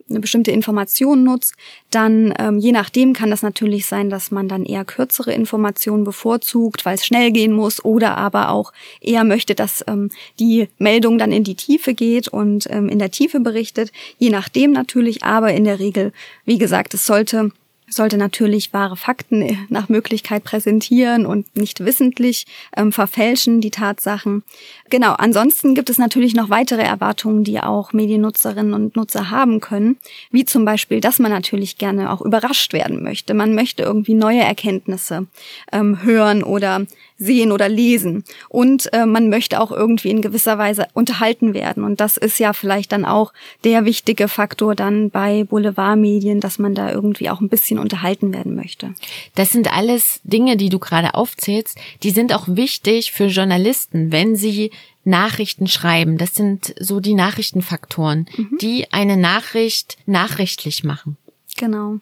eine 0.09 0.19
bestimmte 0.19 0.51
Information 0.51 1.23
nutzt, 1.23 1.55
dann 1.91 2.33
ähm, 2.39 2.59
je 2.59 2.71
nachdem 2.71 3.13
kann 3.13 3.29
das 3.29 3.41
natürlich 3.41 3.85
sein, 3.85 4.09
dass 4.09 4.31
man 4.31 4.47
dann 4.47 4.65
eher 4.65 4.85
kürzere 4.85 5.33
Informationen 5.33 6.03
bevorzugt, 6.03 6.85
weil 6.85 6.95
es 6.95 7.05
schnell 7.05 7.31
gehen 7.31 7.53
muss, 7.53 7.83
oder 7.83 8.17
aber 8.17 8.49
auch 8.49 8.73
eher 9.01 9.23
möchte, 9.23 9.55
dass 9.55 9.83
ähm, 9.87 10.09
die 10.39 10.69
Meldung 10.77 11.17
dann 11.17 11.31
in 11.31 11.43
die 11.43 11.55
Tiefe 11.55 11.93
geht 11.93 12.27
und 12.27 12.67
ähm, 12.69 12.89
in 12.89 12.99
der 12.99 13.11
Tiefe 13.11 13.39
berichtet. 13.39 13.91
Je 14.17 14.29
nachdem 14.29 14.71
natürlich, 14.71 15.23
aber 15.23 15.53
in 15.53 15.63
der 15.63 15.79
Regel, 15.79 16.13
wie 16.45 16.57
gesagt, 16.57 16.93
es 16.93 17.05
sollte 17.05 17.51
sollte 17.89 18.17
natürlich 18.17 18.73
wahre 18.73 18.97
Fakten 18.97 19.67
nach 19.69 19.89
Möglichkeit 19.89 20.43
präsentieren 20.43 21.25
und 21.25 21.55
nicht 21.55 21.83
wissentlich 21.83 22.45
ähm, 22.75 22.91
verfälschen 22.91 23.61
die 23.61 23.71
Tatsachen. 23.71 24.43
Genau, 24.89 25.13
ansonsten 25.13 25.73
gibt 25.73 25.89
es 25.89 25.97
natürlich 25.97 26.35
noch 26.35 26.49
weitere 26.49 26.81
Erwartungen, 26.81 27.43
die 27.43 27.59
auch 27.59 27.93
Mediennutzerinnen 27.93 28.73
und 28.73 28.95
Nutzer 28.95 29.29
haben 29.31 29.59
können, 29.61 29.97
wie 30.31 30.45
zum 30.45 30.65
Beispiel, 30.65 30.99
dass 30.99 31.19
man 31.19 31.31
natürlich 31.31 31.77
gerne 31.77 32.11
auch 32.11 32.21
überrascht 32.21 32.73
werden 32.73 33.03
möchte. 33.03 33.33
Man 33.33 33.55
möchte 33.55 33.83
irgendwie 33.83 34.13
neue 34.13 34.41
Erkenntnisse 34.41 35.27
ähm, 35.71 36.03
hören 36.03 36.43
oder 36.43 36.85
sehen 37.17 37.51
oder 37.51 37.67
lesen. 37.67 38.23
Und 38.49 38.91
äh, 38.93 39.05
man 39.05 39.29
möchte 39.29 39.59
auch 39.59 39.71
irgendwie 39.71 40.09
in 40.09 40.21
gewisser 40.21 40.57
Weise 40.57 40.87
unterhalten 40.93 41.53
werden. 41.53 41.83
Und 41.83 41.99
das 41.99 42.17
ist 42.17 42.39
ja 42.39 42.53
vielleicht 42.53 42.91
dann 42.91 43.05
auch 43.05 43.33
der 43.63 43.85
wichtige 43.85 44.27
Faktor 44.27 44.75
dann 44.75 45.09
bei 45.09 45.43
Boulevardmedien, 45.43 46.39
dass 46.39 46.59
man 46.59 46.75
da 46.75 46.91
irgendwie 46.91 47.29
auch 47.29 47.41
ein 47.41 47.49
bisschen 47.49 47.79
unterhalten 47.79 48.33
werden 48.33 48.55
möchte. 48.55 48.93
Das 49.35 49.51
sind 49.51 49.73
alles 49.75 50.21
Dinge, 50.23 50.57
die 50.57 50.69
du 50.69 50.79
gerade 50.79 51.15
aufzählst, 51.15 51.77
die 52.03 52.11
sind 52.11 52.33
auch 52.33 52.47
wichtig 52.47 53.11
für 53.11 53.25
Journalisten, 53.25 54.11
wenn 54.11 54.35
sie 54.35 54.71
Nachrichten 55.03 55.67
schreiben. 55.67 56.17
Das 56.17 56.35
sind 56.35 56.75
so 56.79 56.99
die 56.99 57.13
Nachrichtenfaktoren, 57.15 58.27
mhm. 58.35 58.57
die 58.61 58.91
eine 58.91 59.17
Nachricht 59.17 59.97
nachrichtlich 60.05 60.83
machen. 60.83 61.17
Genau. 61.55 61.99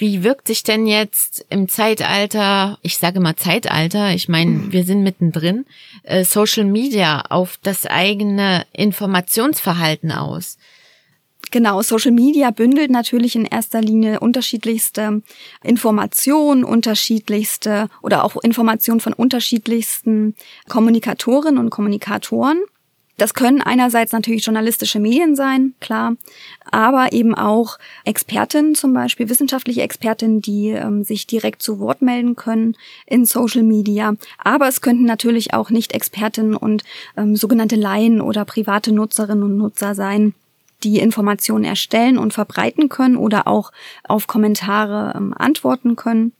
Wie 0.00 0.24
wirkt 0.24 0.48
sich 0.48 0.62
denn 0.62 0.86
jetzt 0.86 1.44
im 1.50 1.68
Zeitalter, 1.68 2.78
ich 2.80 2.96
sage 2.96 3.20
mal 3.20 3.36
Zeitalter, 3.36 4.14
ich 4.14 4.30
meine, 4.30 4.50
mhm. 4.50 4.72
wir 4.72 4.84
sind 4.84 5.02
mittendrin, 5.02 5.66
äh, 6.04 6.24
Social 6.24 6.64
Media 6.64 7.20
auf 7.28 7.58
das 7.62 7.84
eigene 7.84 8.64
Informationsverhalten 8.72 10.10
aus? 10.10 10.56
Genau, 11.50 11.82
Social 11.82 12.12
Media 12.12 12.50
bündelt 12.50 12.90
natürlich 12.90 13.36
in 13.36 13.44
erster 13.44 13.82
Linie 13.82 14.20
unterschiedlichste 14.20 15.20
Informationen, 15.62 16.64
unterschiedlichste 16.64 17.90
oder 18.00 18.24
auch 18.24 18.36
Informationen 18.36 19.00
von 19.00 19.12
unterschiedlichsten 19.12 20.34
Kommunikatorinnen 20.66 21.58
und 21.58 21.68
Kommunikatoren. 21.68 22.62
Das 23.20 23.34
können 23.34 23.60
einerseits 23.60 24.12
natürlich 24.12 24.46
journalistische 24.46 24.98
Medien 24.98 25.36
sein, 25.36 25.74
klar, 25.78 26.14
aber 26.70 27.12
eben 27.12 27.34
auch 27.34 27.76
Expertinnen 28.06 28.74
zum 28.74 28.94
Beispiel, 28.94 29.28
wissenschaftliche 29.28 29.82
Expertinnen, 29.82 30.40
die 30.40 30.68
ähm, 30.68 31.04
sich 31.04 31.26
direkt 31.26 31.60
zu 31.60 31.80
Wort 31.80 32.00
melden 32.00 32.34
können 32.34 32.78
in 33.04 33.26
Social 33.26 33.62
Media. 33.62 34.14
Aber 34.38 34.68
es 34.68 34.80
könnten 34.80 35.04
natürlich 35.04 35.52
auch 35.52 35.68
nicht 35.68 35.92
Expertinnen 35.92 36.56
und 36.56 36.82
ähm, 37.14 37.36
sogenannte 37.36 37.76
Laien 37.76 38.22
oder 38.22 38.46
private 38.46 38.90
Nutzerinnen 38.90 39.44
und 39.44 39.58
Nutzer 39.58 39.94
sein, 39.94 40.32
die 40.82 40.98
Informationen 40.98 41.64
erstellen 41.64 42.16
und 42.16 42.32
verbreiten 42.32 42.88
können 42.88 43.18
oder 43.18 43.46
auch 43.46 43.70
auf 44.04 44.28
Kommentare 44.28 45.12
ähm, 45.14 45.34
antworten 45.36 45.94
können. 45.94 46.32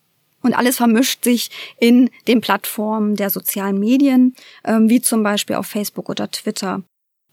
Und 0.42 0.54
alles 0.54 0.76
vermischt 0.76 1.24
sich 1.24 1.50
in 1.78 2.10
den 2.26 2.40
Plattformen 2.40 3.16
der 3.16 3.30
sozialen 3.30 3.78
Medien, 3.78 4.34
ähm, 4.64 4.88
wie 4.88 5.00
zum 5.00 5.22
Beispiel 5.22 5.56
auf 5.56 5.66
Facebook 5.66 6.08
oder 6.08 6.30
Twitter. 6.30 6.82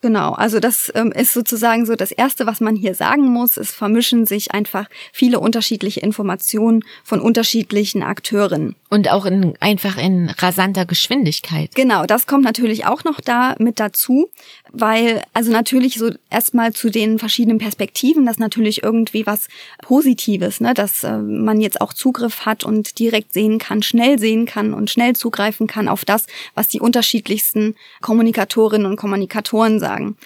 Genau, 0.02 0.34
also 0.34 0.60
das 0.60 0.92
ähm, 0.94 1.12
ist 1.12 1.34
sozusagen 1.34 1.88
so 1.88 1.96
das 1.96 2.12
Erste, 2.12 2.46
was 2.46 2.62
man 2.62 2.76
hier 2.76 2.94
sagen 2.94 3.24
muss. 3.24 3.58
Es 3.58 3.72
vermischen 3.72 4.28
sich 4.28 4.52
einfach 4.52 4.88
viele 5.12 5.40
unterschiedliche 5.40 6.02
Informationen 6.02 6.84
von 7.04 7.20
unterschiedlichen 7.20 8.04
Akteuren. 8.04 8.76
Und 8.90 9.10
auch 9.12 9.26
in, 9.26 9.56
einfach 9.60 9.98
in 9.98 10.30
rasanter 10.30 10.86
Geschwindigkeit. 10.86 11.74
Genau, 11.74 12.06
das 12.06 12.28
kommt 12.28 12.44
natürlich 12.44 12.86
auch 12.86 13.04
noch 13.06 13.20
da 13.20 13.56
mit 13.58 13.80
dazu, 13.80 14.30
weil 14.72 15.24
also 15.34 15.52
natürlich 15.52 15.96
so 15.96 16.12
erstmal 16.30 16.74
zu 16.74 16.92
den 16.92 17.18
verschiedenen 17.18 17.58
Perspektiven, 17.58 18.26
das 18.28 18.38
natürlich 18.38 18.84
irgendwie 18.84 19.26
was 19.26 19.48
Positives, 19.82 20.62
ne, 20.62 20.76
dass 20.76 21.04
äh, 21.04 21.18
man 21.18 21.60
jetzt 21.60 21.82
auch 21.82 21.92
Zugriff 21.92 22.46
hat 22.46 22.64
und 22.64 23.00
direkt 23.00 23.34
sehen 23.34 23.58
kann, 23.58 23.82
schnell 23.82 24.20
sehen 24.20 24.46
kann 24.46 24.76
und 24.76 24.92
schnell 24.92 25.16
zugreifen 25.16 25.66
kann 25.66 25.88
auf 25.88 26.06
das, 26.06 26.28
was 26.54 26.68
die 26.68 26.80
unterschiedlichsten 26.80 27.76
Kommunikatorinnen 28.02 28.86
und 28.86 28.96
Kommunikatoren 28.96 29.80
sagen. 29.88 30.18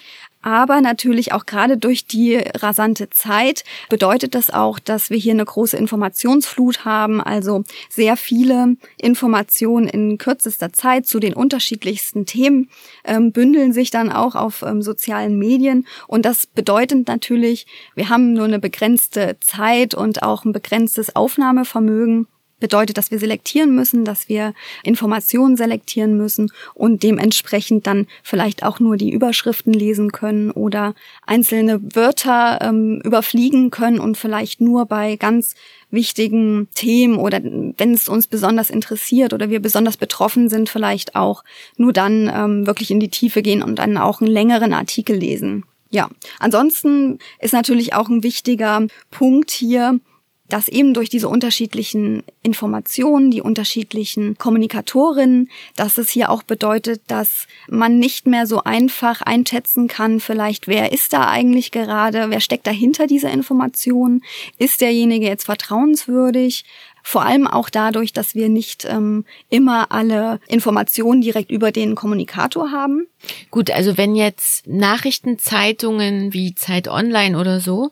Aber 0.42 0.80
natürlich 0.80 1.32
auch 1.32 1.46
gerade 1.46 1.78
durch 1.78 2.04
die 2.04 2.36
rasante 2.36 3.08
Zeit 3.10 3.62
bedeutet 3.88 4.34
das 4.34 4.50
auch, 4.50 4.80
dass 4.80 5.08
wir 5.08 5.16
hier 5.16 5.34
eine 5.34 5.44
große 5.44 5.76
Informationsflut 5.76 6.84
haben, 6.84 7.20
also 7.20 7.62
sehr 7.88 8.16
viele 8.16 8.76
Informationen 8.98 9.86
in 9.86 10.18
kürzester 10.18 10.72
Zeit 10.72 11.06
zu 11.06 11.20
den 11.20 11.34
unterschiedlichsten 11.34 12.26
Themen 12.26 12.70
ähm, 13.04 13.30
bündeln 13.30 13.72
sich 13.72 13.92
dann 13.92 14.10
auch 14.10 14.34
auf 14.34 14.62
ähm, 14.62 14.82
sozialen 14.82 15.38
Medien. 15.38 15.86
Und 16.08 16.24
das 16.26 16.48
bedeutet 16.48 17.06
natürlich, 17.06 17.66
wir 17.94 18.08
haben 18.08 18.32
nur 18.32 18.46
eine 18.46 18.58
begrenzte 18.58 19.36
Zeit 19.40 19.94
und 19.94 20.24
auch 20.24 20.44
ein 20.44 20.52
begrenztes 20.52 21.14
Aufnahmevermögen 21.14 22.26
bedeutet, 22.62 22.96
dass 22.96 23.10
wir 23.10 23.18
selektieren 23.18 23.74
müssen, 23.74 24.06
dass 24.06 24.30
wir 24.30 24.54
Informationen 24.82 25.58
selektieren 25.58 26.16
müssen 26.16 26.50
und 26.72 27.02
dementsprechend 27.02 27.86
dann 27.86 28.06
vielleicht 28.22 28.62
auch 28.62 28.80
nur 28.80 28.96
die 28.96 29.12
Überschriften 29.12 29.74
lesen 29.74 30.12
können 30.12 30.50
oder 30.50 30.94
einzelne 31.26 31.80
Wörter 31.94 32.60
ähm, 32.62 33.02
überfliegen 33.04 33.70
können 33.70 34.00
und 34.00 34.16
vielleicht 34.16 34.62
nur 34.62 34.86
bei 34.86 35.16
ganz 35.16 35.54
wichtigen 35.90 36.68
Themen 36.74 37.16
oder 37.18 37.40
wenn 37.42 37.92
es 37.92 38.08
uns 38.08 38.26
besonders 38.26 38.70
interessiert 38.70 39.34
oder 39.34 39.50
wir 39.50 39.60
besonders 39.60 39.98
betroffen 39.98 40.48
sind, 40.48 40.70
vielleicht 40.70 41.14
auch 41.14 41.44
nur 41.76 41.92
dann 41.92 42.32
ähm, 42.34 42.66
wirklich 42.66 42.90
in 42.90 43.00
die 43.00 43.10
Tiefe 43.10 43.42
gehen 43.42 43.62
und 43.62 43.78
dann 43.78 43.98
auch 43.98 44.22
einen 44.22 44.30
längeren 44.30 44.72
Artikel 44.72 45.16
lesen. 45.16 45.64
Ja, 45.90 46.08
ansonsten 46.38 47.18
ist 47.38 47.52
natürlich 47.52 47.92
auch 47.92 48.08
ein 48.08 48.22
wichtiger 48.22 48.86
Punkt 49.10 49.50
hier, 49.50 50.00
dass 50.48 50.68
eben 50.68 50.92
durch 50.92 51.08
diese 51.08 51.28
unterschiedlichen 51.28 52.24
Informationen, 52.42 53.30
die 53.30 53.40
unterschiedlichen 53.40 54.36
Kommunikatorinnen, 54.36 55.48
dass 55.76 55.96
es 55.98 56.10
hier 56.10 56.30
auch 56.30 56.42
bedeutet, 56.42 57.00
dass 57.06 57.46
man 57.68 57.98
nicht 57.98 58.26
mehr 58.26 58.46
so 58.46 58.62
einfach 58.62 59.22
einschätzen 59.22 59.88
kann, 59.88 60.20
vielleicht 60.20 60.68
wer 60.68 60.92
ist 60.92 61.12
da 61.12 61.28
eigentlich 61.28 61.70
gerade, 61.70 62.28
wer 62.28 62.40
steckt 62.40 62.66
dahinter 62.66 63.06
dieser 63.06 63.30
Information, 63.30 64.22
ist 64.58 64.80
derjenige 64.80 65.26
jetzt 65.26 65.44
vertrauenswürdig, 65.44 66.64
vor 67.02 67.24
allem 67.24 67.46
auch 67.46 67.68
dadurch, 67.68 68.12
dass 68.12 68.34
wir 68.34 68.48
nicht 68.48 68.84
ähm, 68.84 69.24
immer 69.50 69.90
alle 69.90 70.38
Informationen 70.46 71.20
direkt 71.20 71.50
über 71.50 71.72
den 71.72 71.94
Kommunikator 71.94 72.70
haben. 72.70 73.06
Gut, 73.50 73.70
also 73.70 73.98
wenn 73.98 74.14
jetzt 74.14 74.66
Nachrichtenzeitungen 74.66 76.32
wie 76.32 76.54
Zeit 76.54 76.88
Online 76.88 77.38
oder 77.38 77.60
so 77.60 77.90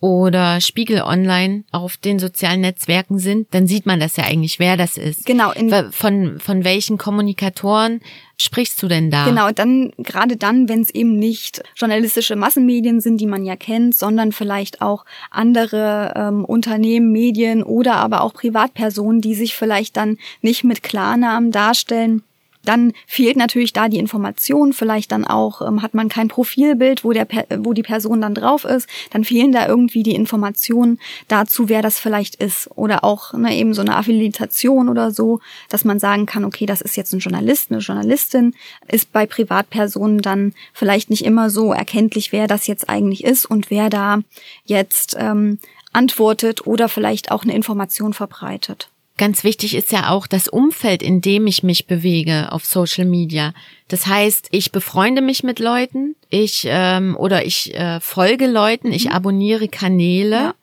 oder 0.00 0.62
Spiegel 0.62 1.02
Online 1.02 1.64
auf 1.72 1.98
den 1.98 2.18
sozialen 2.18 2.62
Netzwerken 2.62 3.18
sind, 3.18 3.48
dann 3.52 3.66
sieht 3.66 3.84
man 3.84 4.00
das 4.00 4.16
ja 4.16 4.24
eigentlich, 4.24 4.58
wer 4.58 4.76
das 4.78 4.96
ist. 4.96 5.26
Genau. 5.26 5.52
von, 5.90 6.40
von 6.40 6.64
welchen 6.64 6.96
Kommunikatoren 6.96 8.00
sprichst 8.38 8.82
du 8.82 8.88
denn 8.88 9.10
da? 9.10 9.26
Genau, 9.26 9.50
dann 9.50 9.92
gerade 9.98 10.38
dann, 10.38 10.70
wenn 10.70 10.80
es 10.80 10.90
eben 10.90 11.18
nicht 11.18 11.62
journalistische 11.76 12.34
Massenmedien 12.34 13.00
sind, 13.00 13.20
die 13.20 13.26
man 13.26 13.44
ja 13.44 13.56
kennt, 13.56 13.94
sondern 13.94 14.32
vielleicht 14.32 14.80
auch 14.80 15.04
andere 15.30 16.14
ähm, 16.16 16.46
Unternehmen, 16.46 17.12
Medien 17.12 17.62
oder 17.62 17.96
aber 17.96 18.22
auch 18.22 18.32
Privatpersonen, 18.32 19.20
die 19.20 19.34
sich 19.34 19.54
vielleicht 19.54 19.98
dann 19.98 20.16
nicht 20.40 20.64
mit 20.64 20.82
Klarnamen 20.82 21.50
darstellen 21.50 22.22
dann 22.64 22.92
fehlt 23.06 23.36
natürlich 23.36 23.72
da 23.72 23.88
die 23.88 23.98
Information, 23.98 24.72
vielleicht 24.72 25.12
dann 25.12 25.24
auch 25.24 25.62
ähm, 25.62 25.82
hat 25.82 25.94
man 25.94 26.08
kein 26.08 26.28
Profilbild, 26.28 27.04
wo, 27.04 27.12
der, 27.12 27.26
wo 27.58 27.72
die 27.72 27.82
Person 27.82 28.20
dann 28.20 28.34
drauf 28.34 28.64
ist, 28.64 28.88
dann 29.10 29.24
fehlen 29.24 29.52
da 29.52 29.66
irgendwie 29.66 30.02
die 30.02 30.14
Informationen 30.14 30.98
dazu, 31.28 31.68
wer 31.68 31.82
das 31.82 31.98
vielleicht 31.98 32.36
ist. 32.36 32.68
Oder 32.74 33.04
auch 33.04 33.32
ne, 33.32 33.56
eben 33.56 33.72
so 33.72 33.80
eine 33.80 33.96
Affiliation 33.96 34.88
oder 34.88 35.10
so, 35.10 35.40
dass 35.68 35.84
man 35.84 35.98
sagen 35.98 36.26
kann, 36.26 36.44
okay, 36.44 36.66
das 36.66 36.80
ist 36.80 36.96
jetzt 36.96 37.12
ein 37.12 37.20
Journalist, 37.20 37.70
eine 37.70 37.80
Journalistin, 37.80 38.54
ist 38.88 39.12
bei 39.12 39.26
Privatpersonen 39.26 40.20
dann 40.20 40.52
vielleicht 40.72 41.10
nicht 41.10 41.24
immer 41.24 41.50
so 41.50 41.72
erkenntlich, 41.72 42.32
wer 42.32 42.46
das 42.46 42.66
jetzt 42.66 42.88
eigentlich 42.88 43.24
ist 43.24 43.46
und 43.46 43.70
wer 43.70 43.88
da 43.88 44.18
jetzt 44.64 45.16
ähm, 45.18 45.58
antwortet 45.92 46.66
oder 46.66 46.88
vielleicht 46.88 47.30
auch 47.30 47.42
eine 47.42 47.54
Information 47.54 48.12
verbreitet. 48.12 48.90
Ganz 49.20 49.44
wichtig 49.44 49.74
ist 49.74 49.92
ja 49.92 50.08
auch 50.08 50.26
das 50.26 50.48
Umfeld, 50.48 51.02
in 51.02 51.20
dem 51.20 51.46
ich 51.46 51.62
mich 51.62 51.86
bewege 51.86 52.50
auf 52.52 52.64
Social 52.64 53.04
Media. 53.04 53.52
Das 53.88 54.06
heißt, 54.06 54.48
ich 54.50 54.72
befreunde 54.72 55.20
mich 55.20 55.42
mit 55.42 55.58
Leuten, 55.58 56.16
ich 56.30 56.62
ähm, 56.66 57.18
oder 57.18 57.44
ich 57.44 57.74
äh, 57.74 58.00
folge 58.00 58.46
Leuten, 58.46 58.92
ich 58.92 59.04
mhm. 59.04 59.12
abonniere 59.12 59.68
Kanäle. 59.68 60.36
Ja. 60.36 60.54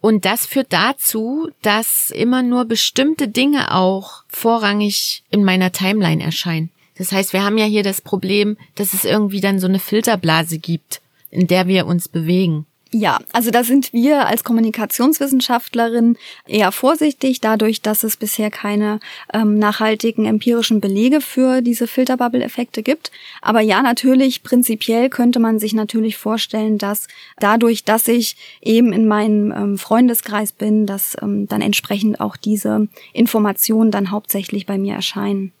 Und 0.00 0.24
das 0.24 0.44
führt 0.44 0.72
dazu, 0.72 1.50
dass 1.62 2.10
immer 2.10 2.42
nur 2.42 2.64
bestimmte 2.64 3.28
Dinge 3.28 3.72
auch 3.72 4.24
vorrangig 4.26 5.22
in 5.30 5.44
meiner 5.44 5.70
Timeline 5.70 6.20
erscheinen. 6.20 6.70
Das 6.98 7.12
heißt, 7.12 7.32
wir 7.32 7.44
haben 7.44 7.58
ja 7.58 7.66
hier 7.66 7.84
das 7.84 8.00
Problem, 8.00 8.56
dass 8.74 8.92
es 8.92 9.04
irgendwie 9.04 9.40
dann 9.40 9.60
so 9.60 9.68
eine 9.68 9.78
Filterblase 9.78 10.58
gibt, 10.58 11.00
in 11.30 11.46
der 11.46 11.68
wir 11.68 11.86
uns 11.86 12.08
bewegen. 12.08 12.66
Ja, 12.92 13.18
also 13.32 13.52
da 13.52 13.62
sind 13.62 13.92
wir 13.92 14.26
als 14.26 14.42
Kommunikationswissenschaftlerin 14.42 16.16
eher 16.48 16.72
vorsichtig, 16.72 17.40
dadurch, 17.40 17.82
dass 17.82 18.02
es 18.02 18.16
bisher 18.16 18.50
keine 18.50 18.98
ähm, 19.32 19.60
nachhaltigen 19.60 20.26
empirischen 20.26 20.80
Belege 20.80 21.20
für 21.20 21.62
diese 21.62 21.86
Filterbubble-Effekte 21.86 22.82
gibt. 22.82 23.12
Aber 23.42 23.60
ja, 23.60 23.80
natürlich, 23.80 24.42
prinzipiell 24.42 25.08
könnte 25.08 25.38
man 25.38 25.60
sich 25.60 25.72
natürlich 25.72 26.16
vorstellen, 26.16 26.78
dass 26.78 27.06
dadurch, 27.38 27.84
dass 27.84 28.08
ich 28.08 28.36
eben 28.60 28.92
in 28.92 29.06
meinem 29.06 29.52
ähm, 29.52 29.78
Freundeskreis 29.78 30.50
bin, 30.50 30.86
dass 30.86 31.16
ähm, 31.22 31.46
dann 31.46 31.62
entsprechend 31.62 32.20
auch 32.20 32.36
diese 32.36 32.88
Informationen 33.12 33.92
dann 33.92 34.10
hauptsächlich 34.10 34.66
bei 34.66 34.78
mir 34.78 34.96
erscheinen. 34.96 35.52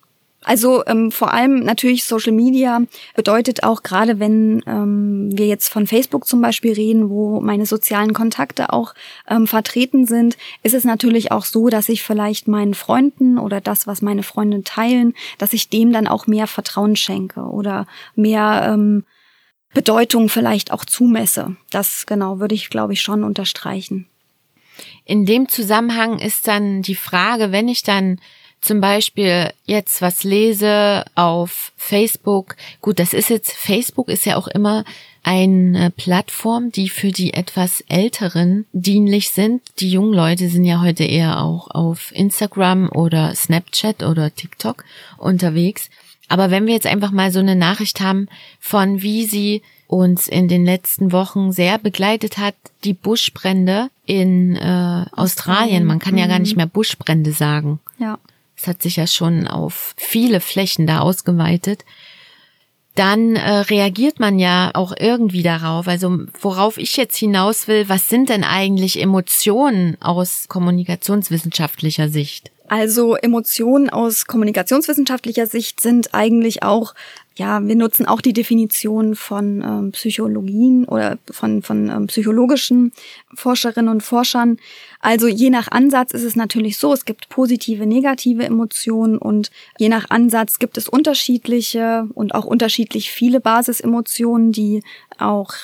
Also 0.42 0.84
ähm, 0.86 1.12
vor 1.12 1.34
allem 1.34 1.60
natürlich 1.60 2.04
Social 2.04 2.32
Media 2.32 2.80
bedeutet 3.14 3.62
auch 3.62 3.82
gerade, 3.82 4.18
wenn 4.18 4.62
ähm, 4.66 5.28
wir 5.36 5.46
jetzt 5.46 5.68
von 5.68 5.86
Facebook 5.86 6.26
zum 6.26 6.40
Beispiel 6.40 6.72
reden, 6.72 7.10
wo 7.10 7.40
meine 7.40 7.66
sozialen 7.66 8.14
Kontakte 8.14 8.72
auch 8.72 8.94
ähm, 9.28 9.46
vertreten 9.46 10.06
sind, 10.06 10.38
ist 10.62 10.74
es 10.74 10.84
natürlich 10.84 11.30
auch 11.30 11.44
so, 11.44 11.68
dass 11.68 11.90
ich 11.90 12.02
vielleicht 12.02 12.48
meinen 12.48 12.72
Freunden 12.72 13.38
oder 13.38 13.60
das, 13.60 13.86
was 13.86 14.00
meine 14.00 14.22
Freunde 14.22 14.62
teilen, 14.64 15.12
dass 15.36 15.52
ich 15.52 15.68
dem 15.68 15.92
dann 15.92 16.06
auch 16.06 16.26
mehr 16.26 16.46
Vertrauen 16.46 16.96
schenke 16.96 17.42
oder 17.42 17.86
mehr 18.14 18.70
ähm, 18.72 19.04
Bedeutung 19.74 20.30
vielleicht 20.30 20.72
auch 20.72 20.86
zumesse. 20.86 21.56
Das 21.70 22.06
genau 22.06 22.40
würde 22.40 22.54
ich, 22.54 22.70
glaube 22.70 22.94
ich, 22.94 23.02
schon 23.02 23.24
unterstreichen. 23.24 24.06
In 25.04 25.26
dem 25.26 25.48
Zusammenhang 25.48 26.18
ist 26.18 26.48
dann 26.48 26.80
die 26.80 26.94
Frage, 26.94 27.52
wenn 27.52 27.68
ich 27.68 27.82
dann 27.82 28.18
zum 28.60 28.80
Beispiel 28.80 29.52
jetzt 29.64 30.02
was 30.02 30.24
lese 30.24 31.04
auf 31.14 31.72
Facebook, 31.76 32.56
gut, 32.80 32.98
das 32.98 33.12
ist 33.12 33.30
jetzt, 33.30 33.52
Facebook 33.52 34.08
ist 34.08 34.26
ja 34.26 34.36
auch 34.36 34.48
immer 34.48 34.84
eine 35.22 35.90
Plattform, 35.90 36.72
die 36.72 36.88
für 36.88 37.10
die 37.10 37.34
etwas 37.34 37.82
Älteren 37.88 38.66
dienlich 38.72 39.30
sind. 39.30 39.62
Die 39.78 39.90
jungen 39.90 40.14
Leute 40.14 40.48
sind 40.48 40.64
ja 40.64 40.80
heute 40.80 41.04
eher 41.04 41.42
auch 41.42 41.70
auf 41.70 42.12
Instagram 42.14 42.88
oder 42.90 43.34
Snapchat 43.34 44.02
oder 44.02 44.34
TikTok 44.34 44.84
unterwegs. 45.18 45.90
Aber 46.28 46.50
wenn 46.50 46.66
wir 46.66 46.74
jetzt 46.74 46.86
einfach 46.86 47.10
mal 47.10 47.32
so 47.32 47.40
eine 47.40 47.56
Nachricht 47.56 48.00
haben 48.00 48.28
von 48.60 49.02
wie 49.02 49.24
sie 49.24 49.62
uns 49.88 50.28
in 50.28 50.46
den 50.46 50.64
letzten 50.64 51.10
Wochen 51.10 51.50
sehr 51.50 51.76
begleitet 51.78 52.38
hat, 52.38 52.54
die 52.84 52.94
Buschbrände 52.94 53.90
in 54.06 54.54
äh, 54.54 55.04
Australien. 55.12 55.84
Man 55.84 55.98
kann 55.98 56.16
ja 56.16 56.28
gar 56.28 56.38
nicht 56.38 56.52
mhm. 56.52 56.58
mehr 56.58 56.66
Buschbrände 56.66 57.32
sagen. 57.32 57.80
Ja. 57.98 58.18
Es 58.60 58.66
hat 58.66 58.82
sich 58.82 58.96
ja 58.96 59.06
schon 59.06 59.46
auf 59.46 59.94
viele 59.96 60.40
Flächen 60.40 60.86
da 60.86 61.00
ausgeweitet. 61.00 61.84
Dann 62.94 63.36
äh, 63.36 63.50
reagiert 63.50 64.20
man 64.20 64.38
ja 64.38 64.70
auch 64.74 64.92
irgendwie 64.98 65.42
darauf. 65.42 65.88
Also 65.88 66.18
worauf 66.40 66.76
ich 66.76 66.96
jetzt 66.98 67.16
hinaus 67.16 67.68
will, 67.68 67.88
was 67.88 68.08
sind 68.08 68.28
denn 68.28 68.44
eigentlich 68.44 69.00
Emotionen 69.00 69.96
aus 70.02 70.46
kommunikationswissenschaftlicher 70.48 72.10
Sicht? 72.10 72.50
Also 72.68 73.16
Emotionen 73.16 73.88
aus 73.88 74.26
kommunikationswissenschaftlicher 74.26 75.46
Sicht 75.46 75.80
sind 75.80 76.12
eigentlich 76.12 76.62
auch, 76.62 76.94
ja, 77.40 77.66
wir 77.66 77.74
nutzen 77.74 78.04
auch 78.04 78.20
die 78.20 78.34
Definition 78.34 79.14
von 79.14 79.62
ähm, 79.64 79.92
Psychologien 79.92 80.84
oder 80.84 81.16
von, 81.30 81.62
von 81.62 81.88
ähm, 81.88 82.06
psychologischen 82.08 82.92
Forscherinnen 83.32 83.88
und 83.88 84.02
Forschern. 84.02 84.58
Also 85.00 85.26
je 85.26 85.48
nach 85.48 85.68
Ansatz 85.68 86.12
ist 86.12 86.24
es 86.24 86.36
natürlich 86.36 86.76
so, 86.76 86.92
es 86.92 87.06
gibt 87.06 87.30
positive, 87.30 87.86
negative 87.86 88.44
Emotionen 88.44 89.16
und 89.16 89.50
je 89.78 89.88
nach 89.88 90.10
Ansatz 90.10 90.58
gibt 90.58 90.76
es 90.76 90.86
unterschiedliche 90.86 92.06
und 92.12 92.34
auch 92.34 92.44
unterschiedlich 92.44 93.10
viele 93.10 93.40
Basisemotionen, 93.40 94.52
die 94.52 94.82
auch 95.16 95.54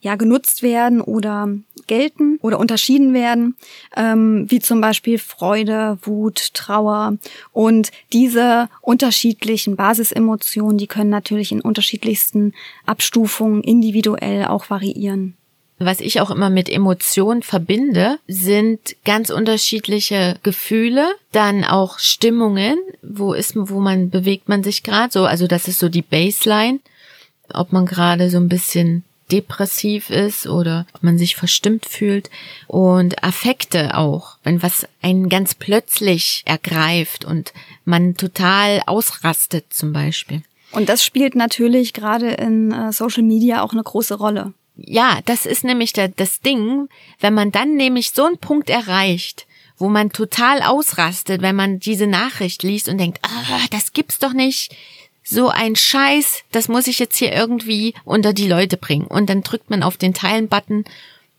ja 0.00 0.16
genutzt 0.16 0.62
werden 0.62 1.00
oder 1.00 1.48
gelten 1.86 2.38
oder 2.42 2.58
unterschieden 2.58 3.14
werden, 3.14 3.56
ähm, 3.96 4.46
wie 4.48 4.60
zum 4.60 4.80
Beispiel 4.80 5.18
Freude, 5.18 5.98
Wut, 6.02 6.54
Trauer. 6.54 7.16
Und 7.52 7.90
diese 8.12 8.68
unterschiedlichen 8.80 9.76
Basisemotionen, 9.76 10.78
die 10.78 10.86
können 10.86 11.10
natürlich 11.10 11.52
in 11.52 11.60
unterschiedlichsten 11.60 12.54
Abstufungen 12.86 13.62
individuell 13.62 14.46
auch 14.46 14.70
variieren. 14.70 15.36
Was 15.82 16.00
ich 16.00 16.20
auch 16.20 16.30
immer 16.30 16.50
mit 16.50 16.68
Emotionen 16.68 17.42
verbinde, 17.42 18.18
sind 18.28 18.96
ganz 19.06 19.30
unterschiedliche 19.30 20.36
Gefühle, 20.42 21.10
dann 21.32 21.64
auch 21.64 21.98
Stimmungen, 21.98 22.76
wo 23.02 23.32
ist, 23.32 23.54
wo 23.56 23.80
man 23.80 24.10
bewegt 24.10 24.46
man 24.46 24.62
sich 24.62 24.82
gerade 24.82 25.10
so, 25.10 25.24
also 25.24 25.46
das 25.46 25.68
ist 25.68 25.78
so 25.78 25.88
die 25.88 26.02
Baseline, 26.02 26.80
ob 27.54 27.72
man 27.72 27.86
gerade 27.86 28.28
so 28.28 28.36
ein 28.36 28.50
bisschen 28.50 29.04
depressiv 29.30 30.10
ist 30.10 30.46
oder 30.46 30.86
ob 30.92 31.02
man 31.02 31.18
sich 31.18 31.36
verstimmt 31.36 31.86
fühlt 31.86 32.30
und 32.66 33.22
Affekte 33.22 33.96
auch, 33.96 34.36
wenn 34.42 34.62
was 34.62 34.86
einen 35.02 35.28
ganz 35.28 35.54
plötzlich 35.54 36.42
ergreift 36.44 37.24
und 37.24 37.52
man 37.84 38.16
total 38.16 38.82
ausrastet 38.86 39.72
zum 39.72 39.92
Beispiel. 39.92 40.42
Und 40.72 40.88
das 40.88 41.04
spielt 41.04 41.34
natürlich 41.34 41.92
gerade 41.92 42.30
in 42.30 42.72
äh, 42.72 42.92
Social 42.92 43.22
Media 43.22 43.62
auch 43.62 43.72
eine 43.72 43.82
große 43.82 44.14
Rolle. 44.14 44.52
Ja, 44.76 45.20
das 45.24 45.46
ist 45.46 45.64
nämlich 45.64 45.92
der, 45.92 46.08
das 46.08 46.40
Ding, 46.40 46.88
wenn 47.18 47.34
man 47.34 47.52
dann 47.52 47.74
nämlich 47.76 48.12
so 48.12 48.24
einen 48.24 48.38
Punkt 48.38 48.70
erreicht, 48.70 49.46
wo 49.76 49.88
man 49.88 50.10
total 50.10 50.62
ausrastet, 50.62 51.42
wenn 51.42 51.56
man 51.56 51.80
diese 51.80 52.06
Nachricht 52.06 52.62
liest 52.62 52.88
und 52.88 52.98
denkt, 52.98 53.18
ah, 53.22 53.66
das 53.70 53.92
gibt's 53.92 54.18
doch 54.18 54.32
nicht 54.32 54.74
so 55.22 55.48
ein 55.48 55.76
Scheiß, 55.76 56.42
das 56.52 56.68
muss 56.68 56.86
ich 56.86 56.98
jetzt 56.98 57.16
hier 57.16 57.32
irgendwie 57.32 57.94
unter 58.04 58.32
die 58.32 58.48
Leute 58.48 58.76
bringen. 58.76 59.06
Und 59.06 59.30
dann 59.30 59.42
drückt 59.42 59.70
man 59.70 59.82
auf 59.82 59.96
den 59.96 60.14
Teilen-Button 60.14 60.84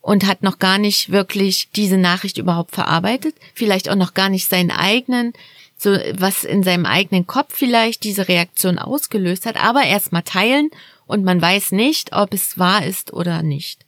und 0.02 0.26
hat 0.26 0.44
noch 0.44 0.60
gar 0.60 0.78
nicht 0.78 1.12
wirklich 1.12 1.70
diese 1.76 1.98
Nachricht 1.98 2.38
überhaupt 2.38 2.72
verarbeitet, 2.72 3.36
vielleicht 3.54 3.90
auch 3.90 3.96
noch 3.96 4.14
gar 4.14 4.30
nicht 4.30 4.50
seinen 4.50 4.72
eigenen, 4.72 5.34
so 5.78 5.92
was 6.14 6.44
in 6.44 6.64
seinem 6.64 6.86
eigenen 6.86 7.28
Kopf 7.28 7.56
vielleicht 7.56 8.04
diese 8.04 8.28
Reaktion 8.28 8.80
ausgelöst 8.80 9.46
hat, 9.46 9.58
aber 9.58 9.84
erstmal 9.84 10.24
teilen 10.24 10.70
und 11.06 11.24
man 11.24 11.42
weiß 11.42 11.72
nicht, 11.72 12.14
ob 12.14 12.34
es 12.34 12.58
wahr 12.58 12.86
ist 12.86 13.14
oder 13.14 13.44
nicht. 13.44 13.86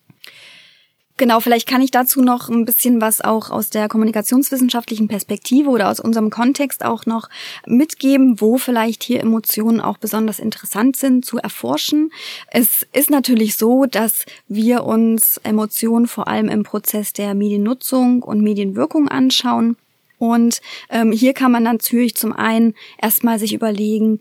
Genau, 1.18 1.40
vielleicht 1.40 1.68
kann 1.68 1.82
ich 1.82 1.92
dazu 1.92 2.22
noch 2.22 2.50
ein 2.50 2.66
bisschen 2.66 3.00
was 3.00 3.22
auch 3.22 3.52
aus 3.52 3.70
der 3.70 3.88
kommunikationswissenschaftlichen 3.88 5.08
Perspektive 5.08 5.70
oder 5.70 5.90
aus 5.90 6.00
unserem 6.00 6.32
Kontext 6.32 6.84
auch 6.84 7.06
noch 7.06 7.30
mitgeben, 7.68 8.42
wo 8.42 8.58
vielleicht 8.58 9.04
hier 9.04 9.20
Emotionen 9.20 9.80
auch 9.80 10.00
besonders 10.00 10.40
interessant 10.40 10.96
sind 10.96 11.24
zu 11.24 11.38
erforschen. 11.38 12.12
Es 12.50 12.88
ist 12.94 13.12
natürlich 13.12 13.58
so, 13.58 13.86
dass 13.86 14.26
wir 14.48 14.86
uns 14.86 15.38
Emotionen 15.44 16.08
vor 16.08 16.28
allem 16.28 16.50
im 16.50 16.64
Prozess 16.64 17.14
der 17.14 17.36
Mediennutzung 17.36 18.24
und 18.24 18.42
Medienwirkung 18.42 19.08
anschauen. 19.08 19.78
Und 20.18 20.62
ähm, 20.90 21.12
hier 21.12 21.34
kann 21.34 21.52
man 21.52 21.62
natürlich 21.62 22.16
zum 22.16 22.34
einen 22.34 22.74
erstmal 23.00 23.38
sich 23.38 23.54
überlegen, 23.54 24.20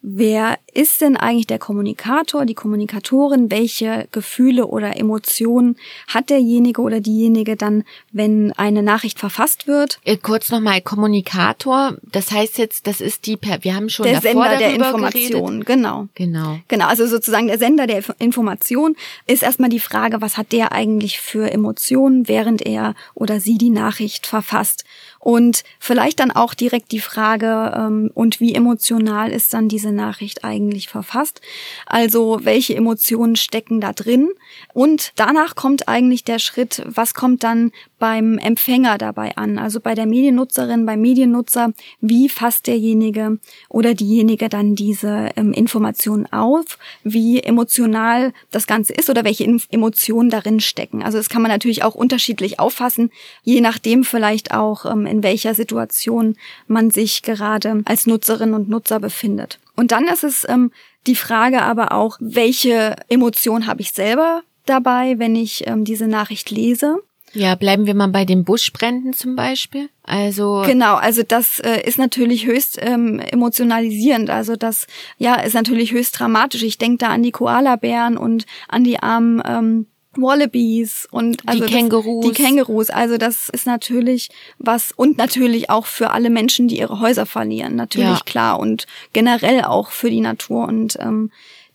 Wer 0.00 0.58
ist 0.78 1.00
denn 1.00 1.16
eigentlich 1.16 1.48
der 1.48 1.58
Kommunikator, 1.58 2.46
die 2.46 2.54
Kommunikatorin? 2.54 3.50
Welche 3.50 4.06
Gefühle 4.12 4.68
oder 4.68 4.96
Emotionen 4.96 5.76
hat 6.06 6.30
derjenige 6.30 6.82
oder 6.82 7.00
diejenige 7.00 7.56
dann, 7.56 7.82
wenn 8.12 8.52
eine 8.52 8.84
Nachricht 8.84 9.18
verfasst 9.18 9.66
wird? 9.66 9.98
Äh, 10.04 10.18
kurz 10.18 10.50
nochmal, 10.50 10.80
Kommunikator, 10.80 11.96
das 12.12 12.30
heißt 12.30 12.58
jetzt, 12.58 12.86
das 12.86 13.00
ist 13.00 13.26
die, 13.26 13.36
wir 13.62 13.74
haben 13.74 13.88
schon 13.88 14.06
der 14.06 14.20
Sender 14.20 14.56
der 14.56 14.74
Information, 14.74 15.64
genau. 15.64 16.06
Genau. 16.14 16.60
Genau, 16.68 16.86
also 16.86 17.08
sozusagen 17.08 17.48
der 17.48 17.58
Sender 17.58 17.88
der 17.88 18.04
Information 18.20 18.94
ist 19.26 19.42
erstmal 19.42 19.70
die 19.70 19.80
Frage, 19.80 20.20
was 20.20 20.36
hat 20.36 20.52
der 20.52 20.70
eigentlich 20.70 21.18
für 21.18 21.50
Emotionen, 21.50 22.28
während 22.28 22.64
er 22.64 22.94
oder 23.14 23.40
sie 23.40 23.58
die 23.58 23.70
Nachricht 23.70 24.28
verfasst? 24.28 24.84
Und 25.18 25.64
vielleicht 25.80 26.20
dann 26.20 26.30
auch 26.30 26.54
direkt 26.54 26.92
die 26.92 27.00
Frage, 27.00 27.74
ähm, 27.76 28.10
und 28.14 28.38
wie 28.38 28.54
emotional 28.54 29.32
ist 29.32 29.52
dann 29.52 29.68
diese 29.68 29.90
Nachricht 29.90 30.44
eigentlich 30.44 30.67
verfasst? 30.88 31.40
Also 31.86 32.40
welche 32.42 32.74
Emotionen 32.74 33.36
stecken 33.36 33.80
da 33.80 33.92
drin? 33.92 34.28
Und 34.74 35.12
danach 35.16 35.54
kommt 35.54 35.88
eigentlich 35.88 36.24
der 36.24 36.38
Schritt, 36.38 36.82
was 36.86 37.14
kommt 37.14 37.42
dann 37.42 37.72
beim 37.98 38.38
Empfänger 38.38 38.98
dabei 38.98 39.36
an? 39.36 39.58
Also 39.58 39.80
bei 39.80 39.94
der 39.94 40.06
Mediennutzerin, 40.06 40.86
beim 40.86 41.00
Mediennutzer, 41.00 41.72
wie 42.00 42.28
fasst 42.28 42.66
derjenige 42.66 43.38
oder 43.68 43.94
diejenige 43.94 44.48
dann 44.48 44.74
diese 44.74 45.30
ähm, 45.36 45.52
Informationen 45.52 46.26
auf? 46.32 46.78
Wie 47.02 47.40
emotional 47.40 48.32
das 48.50 48.66
Ganze 48.66 48.92
ist 48.92 49.10
oder 49.10 49.24
welche 49.24 49.44
Emotionen 49.70 50.30
darin 50.30 50.60
stecken? 50.60 51.02
Also 51.02 51.18
das 51.18 51.28
kann 51.28 51.42
man 51.42 51.50
natürlich 51.50 51.82
auch 51.82 51.94
unterschiedlich 51.94 52.60
auffassen, 52.60 53.10
je 53.42 53.60
nachdem 53.60 54.04
vielleicht 54.04 54.52
auch 54.52 54.84
ähm, 54.84 55.06
in 55.06 55.22
welcher 55.22 55.54
Situation 55.54 56.36
man 56.66 56.90
sich 56.90 57.22
gerade 57.22 57.82
als 57.84 58.06
Nutzerin 58.06 58.54
und 58.54 58.68
Nutzer 58.68 59.00
befindet. 59.00 59.58
Und 59.78 59.92
dann 59.92 60.08
ist 60.08 60.24
es 60.24 60.44
ähm, 60.48 60.72
die 61.06 61.14
Frage 61.14 61.62
aber 61.62 61.92
auch, 61.92 62.16
welche 62.18 62.96
Emotion 63.08 63.68
habe 63.68 63.80
ich 63.80 63.92
selber 63.92 64.42
dabei, 64.66 65.20
wenn 65.20 65.36
ich 65.36 65.68
ähm, 65.68 65.84
diese 65.84 66.08
Nachricht 66.08 66.50
lese? 66.50 66.98
Ja, 67.32 67.54
bleiben 67.54 67.86
wir 67.86 67.94
mal 67.94 68.08
bei 68.08 68.24
den 68.24 68.42
Buschbränden 68.42 69.12
zum 69.12 69.36
Beispiel. 69.36 69.88
Also 70.02 70.64
genau, 70.66 70.96
also 70.96 71.22
das 71.22 71.60
äh, 71.60 71.80
ist 71.86 71.96
natürlich 71.96 72.44
höchst 72.44 72.78
ähm, 72.80 73.20
emotionalisierend. 73.20 74.30
Also 74.30 74.56
das 74.56 74.88
ja 75.16 75.36
ist 75.36 75.54
natürlich 75.54 75.92
höchst 75.92 76.18
dramatisch. 76.18 76.64
Ich 76.64 76.78
denke 76.78 76.98
da 76.98 77.10
an 77.10 77.22
die 77.22 77.30
Koalabären 77.30 78.16
und 78.16 78.46
an 78.66 78.82
die 78.82 78.98
armen 78.98 79.40
ähm, 79.46 79.86
Wallabies 80.16 81.06
und 81.10 81.42
also 81.46 81.66
die 81.66 81.72
Kängurus. 81.72 82.24
Das, 82.24 82.34
die 82.34 82.42
Kängurus. 82.42 82.90
Also 82.90 83.18
das 83.18 83.48
ist 83.50 83.66
natürlich 83.66 84.30
was 84.58 84.92
und 84.92 85.18
natürlich 85.18 85.70
auch 85.70 85.86
für 85.86 86.10
alle 86.10 86.30
Menschen, 86.30 86.68
die 86.68 86.78
ihre 86.78 87.00
Häuser 87.00 87.26
verlieren. 87.26 87.76
Natürlich 87.76 88.08
ja. 88.08 88.22
klar 88.24 88.58
und 88.58 88.86
generell 89.12 89.62
auch 89.62 89.90
für 89.90 90.10
die 90.10 90.20
Natur 90.20 90.66
und 90.66 90.98
ähm, 91.00 91.30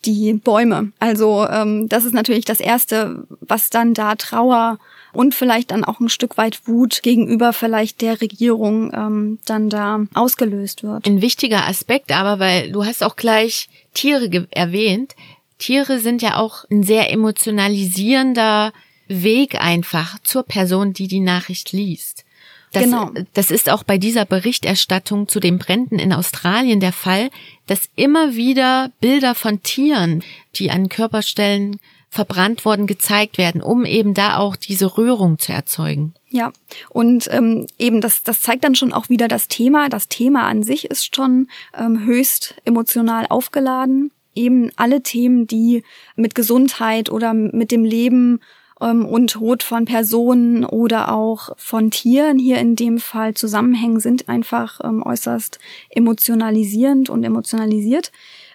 die 0.06 0.34
Bäume. 0.34 0.92
Also 1.00 1.48
ähm, 1.48 1.88
das 1.88 2.06
ist 2.06 2.14
natürlich 2.14 2.46
das 2.46 2.60
Erste, 2.60 3.26
was 3.40 3.70
dann 3.70 3.94
da 3.94 4.16
Trauer 4.16 4.80
und 5.14 5.36
vielleicht 5.36 5.72
dann 5.72 5.84
auch 5.84 6.00
ein 6.00 6.10
Stück 6.10 6.38
weit 6.38 6.68
Wut 6.68 7.04
gegenüber 7.04 7.54
vielleicht 7.54 8.02
der 8.02 8.20
Regierung 8.20 8.92
ähm, 8.94 9.40
dann 9.46 9.70
da 9.70 10.06
ausgelöst 10.14 10.84
wird. 10.84 11.08
Ein 11.08 11.22
wichtiger 11.22 11.68
Aspekt 11.68 12.12
aber, 12.12 12.40
weil 12.40 12.72
du 12.72 12.84
hast 12.84 13.04
auch 13.04 13.16
gleich 13.16 13.70
Tiere 13.94 14.48
erwähnt. 14.52 15.16
Tiere 15.58 16.00
sind 16.00 16.22
ja 16.22 16.38
auch 16.38 16.66
ein 16.70 16.84
sehr 16.84 17.12
emotionalisierender 17.12 18.74
Weg 19.08 19.62
einfach 19.62 20.20
zur 20.20 20.44
Person, 20.44 20.94
die 20.94 21.08
die 21.08 21.20
Nachricht 21.20 21.72
liest. 21.72 22.26
Das, 22.72 22.84
genau. 22.84 23.12
das 23.34 23.52
ist 23.52 23.70
auch 23.70 23.84
bei 23.84 24.00
dieser 24.00 24.26
Berichterstattung 24.26 25.28
zu 25.28 25.40
den 25.40 25.60
Bränden 25.60 26.00
in 26.00 26.12
Australien 26.12 26.80
der 26.80 26.92
Fall, 26.92 27.30
dass 27.68 27.90
immer 27.96 28.36
wieder 28.36 28.92
Bilder 29.00 29.36
von 29.36 29.62
Tieren, 29.62 30.24
die 30.56 30.72
an 30.72 30.90
Körperstellen 30.90 31.80
verbrannt 32.10 32.66
worden, 32.66 32.88
gezeigt 32.88 33.38
werden, 33.38 33.62
um 33.62 33.86
eben 33.86 34.14
da 34.14 34.38
auch 34.38 34.56
diese 34.56 34.98
Rührung 34.98 35.40
zu 35.40 35.52
erzeugen. 35.52 36.14
Ja, 36.30 36.52
und 36.90 37.28
ähm, 37.32 37.68
eben 37.78 38.02
das, 38.02 38.24
das 38.24 38.42
zeigt 38.42 38.64
dann 38.64 38.76
schon 38.76 38.94
auch 38.94 39.10
wieder 39.10 39.28
das 39.28 39.48
Thema. 39.48 39.90
Das 39.90 40.08
Thema 40.08 40.48
an 40.48 40.64
sich 40.64 40.86
ist 40.86 41.16
schon 41.16 41.48
ähm, 41.78 42.06
höchst 42.06 42.56
emotional 42.66 43.28
aufgeladen. 43.30 44.12
Eben 44.36 44.72
alle 44.76 45.02
Themen, 45.02 45.48
die 45.48 45.84
mit 46.16 46.36
Gesundheit 46.36 47.12
oder 47.12 47.34
mit 47.34 47.72
dem 47.72 47.84
Leben 47.84 48.40
ähm, 48.82 49.06
und 49.06 49.32
Tod 49.32 49.64
von 49.64 49.86
Personen 49.86 50.66
oder 50.66 51.14
auch 51.14 51.52
von 51.58 51.92
Tieren 51.92 52.38
hier 52.40 52.58
in 52.58 52.76
dem 52.76 53.00
Fall 53.00 53.34
zusammenhängen, 53.34 54.00
sind 54.00 54.30
einfach 54.30 54.80
ähm, 54.84 55.04
äußerst 55.04 55.60
emotionalisierend 55.90 57.10
und 57.10 57.24
emotionalisiert. 57.24 58.12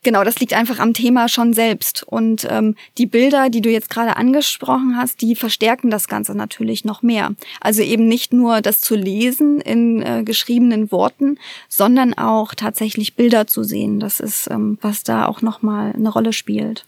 Genau, 0.09 0.25
das 0.25 0.41
liegt 0.41 0.55
einfach 0.55 0.79
am 0.79 0.95
Thema 0.95 1.29
schon 1.29 1.53
selbst. 1.53 2.03
Und 2.03 2.47
ähm, 2.49 2.77
die 2.97 3.05
Bilder, 3.05 3.51
die 3.51 3.61
du 3.61 3.69
jetzt 3.69 3.91
gerade 3.91 4.17
angesprochen 4.17 4.97
hast, 4.97 5.21
die 5.21 5.37
verstärken 5.37 5.91
das 5.91 6.09
Ganze 6.09 6.35
natürlich 6.35 6.87
noch 6.87 7.03
mehr. 7.03 7.35
Also 7.61 7.83
eben 7.83 8.09
nicht 8.09 8.33
nur 8.33 8.63
das 8.63 8.81
zu 8.81 8.97
lesen 8.97 9.61
in 9.61 10.01
äh, 10.01 10.23
geschriebenen 10.25 10.91
Worten, 10.91 11.39
sondern 11.69 12.15
auch 12.15 12.55
tatsächlich 12.55 13.17
Bilder 13.17 13.47
zu 13.47 13.65
sehen. 13.65 14.01
Das 14.01 14.19
ist, 14.19 14.51
ähm, 14.51 14.79
was 14.81 15.03
da 15.03 15.27
auch 15.27 15.43
nochmal 15.43 15.93
eine 15.93 16.09
Rolle 16.09 16.33
spielt. 16.33 16.87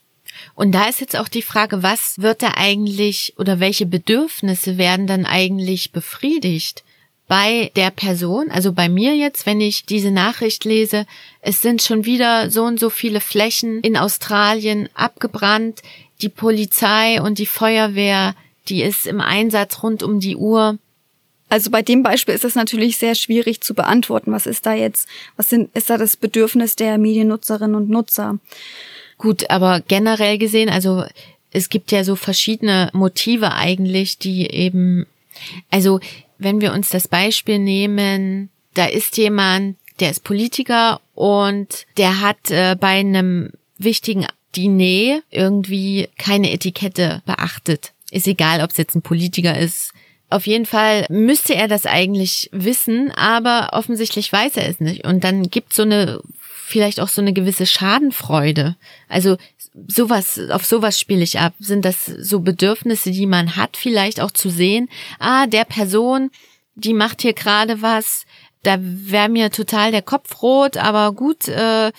Und 0.54 0.72
da 0.72 0.88
ist 0.88 1.02
jetzt 1.02 1.18
auch 1.18 1.28
die 1.28 1.42
Frage, 1.42 1.83
was 1.83 2.22
wird 2.22 2.40
da 2.40 2.52
eigentlich 2.56 3.35
oder 3.37 3.61
welche 3.61 3.85
Bedürfnisse 3.85 4.78
werden 4.78 5.06
dann 5.06 5.26
eigentlich 5.26 5.92
befriedigt? 5.92 6.85
Bei 7.30 7.70
der 7.76 7.92
Person, 7.92 8.50
also 8.50 8.72
bei 8.72 8.88
mir 8.88 9.14
jetzt, 9.14 9.46
wenn 9.46 9.60
ich 9.60 9.86
diese 9.86 10.10
Nachricht 10.10 10.64
lese, 10.64 11.06
es 11.40 11.62
sind 11.62 11.80
schon 11.80 12.04
wieder 12.04 12.50
so 12.50 12.64
und 12.64 12.80
so 12.80 12.90
viele 12.90 13.20
Flächen 13.20 13.82
in 13.82 13.96
Australien 13.96 14.88
abgebrannt, 14.94 15.80
die 16.22 16.28
Polizei 16.28 17.22
und 17.22 17.38
die 17.38 17.46
Feuerwehr, 17.46 18.34
die 18.66 18.82
ist 18.82 19.06
im 19.06 19.20
Einsatz 19.20 19.84
rund 19.84 20.02
um 20.02 20.18
die 20.18 20.34
Uhr. 20.34 20.78
Also 21.48 21.70
bei 21.70 21.82
dem 21.82 22.02
Beispiel 22.02 22.34
ist 22.34 22.44
es 22.44 22.56
natürlich 22.56 22.96
sehr 22.96 23.14
schwierig 23.14 23.60
zu 23.60 23.74
beantworten. 23.74 24.32
Was 24.32 24.46
ist 24.46 24.66
da 24.66 24.74
jetzt, 24.74 25.06
was 25.36 25.50
sind, 25.50 25.70
ist 25.76 25.88
da 25.88 25.98
das 25.98 26.16
Bedürfnis 26.16 26.74
der 26.74 26.98
Mediennutzerinnen 26.98 27.76
und 27.76 27.90
Nutzer? 27.90 28.40
Gut, 29.18 29.48
aber 29.50 29.82
generell 29.86 30.36
gesehen, 30.36 30.68
also 30.68 31.04
es 31.52 31.68
gibt 31.68 31.92
ja 31.92 32.02
so 32.02 32.16
verschiedene 32.16 32.90
Motive 32.92 33.52
eigentlich, 33.52 34.18
die 34.18 34.50
eben, 34.50 35.06
also 35.70 36.00
wenn 36.40 36.61
wir 36.61 36.72
uns 36.72 36.88
das 36.88 37.09
Beispiel 37.09 37.59
nehmen, 37.59 38.50
da 38.74 38.87
ist 38.87 39.16
jemand, 39.16 39.76
der 40.00 40.11
ist 40.11 40.24
Politiker 40.24 41.00
und 41.14 41.87
der 41.96 42.20
hat 42.20 42.50
äh, 42.50 42.76
bei 42.79 42.98
einem 42.98 43.50
wichtigen 43.79 44.26
Diner 44.57 45.20
irgendwie 45.31 46.09
keine 46.18 46.53
Etikette 46.53 47.22
beachtet. 47.26 47.92
Ist 48.11 48.26
egal, 48.26 48.62
ob 48.62 48.70
es 48.70 48.76
jetzt 48.76 48.94
ein 48.94 49.03
Politiker 49.03 49.57
ist. 49.57 49.92
Auf 50.29 50.46
jeden 50.46 50.66
Fall 50.66 51.07
müsste 51.09 51.55
er 51.55 51.68
das 51.68 51.87
eigentlich 51.87 52.48
wissen, 52.53 53.11
aber 53.12 53.70
offensichtlich 53.72 54.33
weiß 54.33 54.57
er 54.57 54.68
es 54.68 54.81
nicht. 54.81 55.05
Und 55.05 55.24
dann 55.24 55.50
gibt 55.50 55.72
so 55.72 55.83
eine 55.83 56.20
vielleicht 56.70 57.00
auch 57.00 57.09
so 57.09 57.20
eine 57.20 57.33
gewisse 57.33 57.66
Schadenfreude. 57.66 58.76
Also 59.09 59.37
sowas, 59.88 60.40
auf 60.50 60.64
sowas 60.64 60.98
spiele 60.98 61.22
ich 61.22 61.38
ab. 61.38 61.54
Sind 61.59 61.85
das 61.85 62.06
so 62.06 62.40
Bedürfnisse, 62.40 63.11
die 63.11 63.26
man 63.26 63.56
hat, 63.56 63.76
vielleicht 63.76 64.20
auch 64.20 64.30
zu 64.30 64.48
sehen, 64.48 64.88
ah, 65.18 65.46
der 65.46 65.64
Person, 65.64 66.30
die 66.74 66.94
macht 66.94 67.22
hier 67.22 67.35
gerade 67.35 67.83
was, 67.83 68.24
da 68.62 68.76
wäre 68.80 69.28
mir 69.28 69.50
total 69.50 69.90
der 69.90 70.02
Kopf 70.02 70.42
rot, 70.42 70.76
aber 70.76 71.12
gut, 71.12 71.48
äh, 71.48 71.92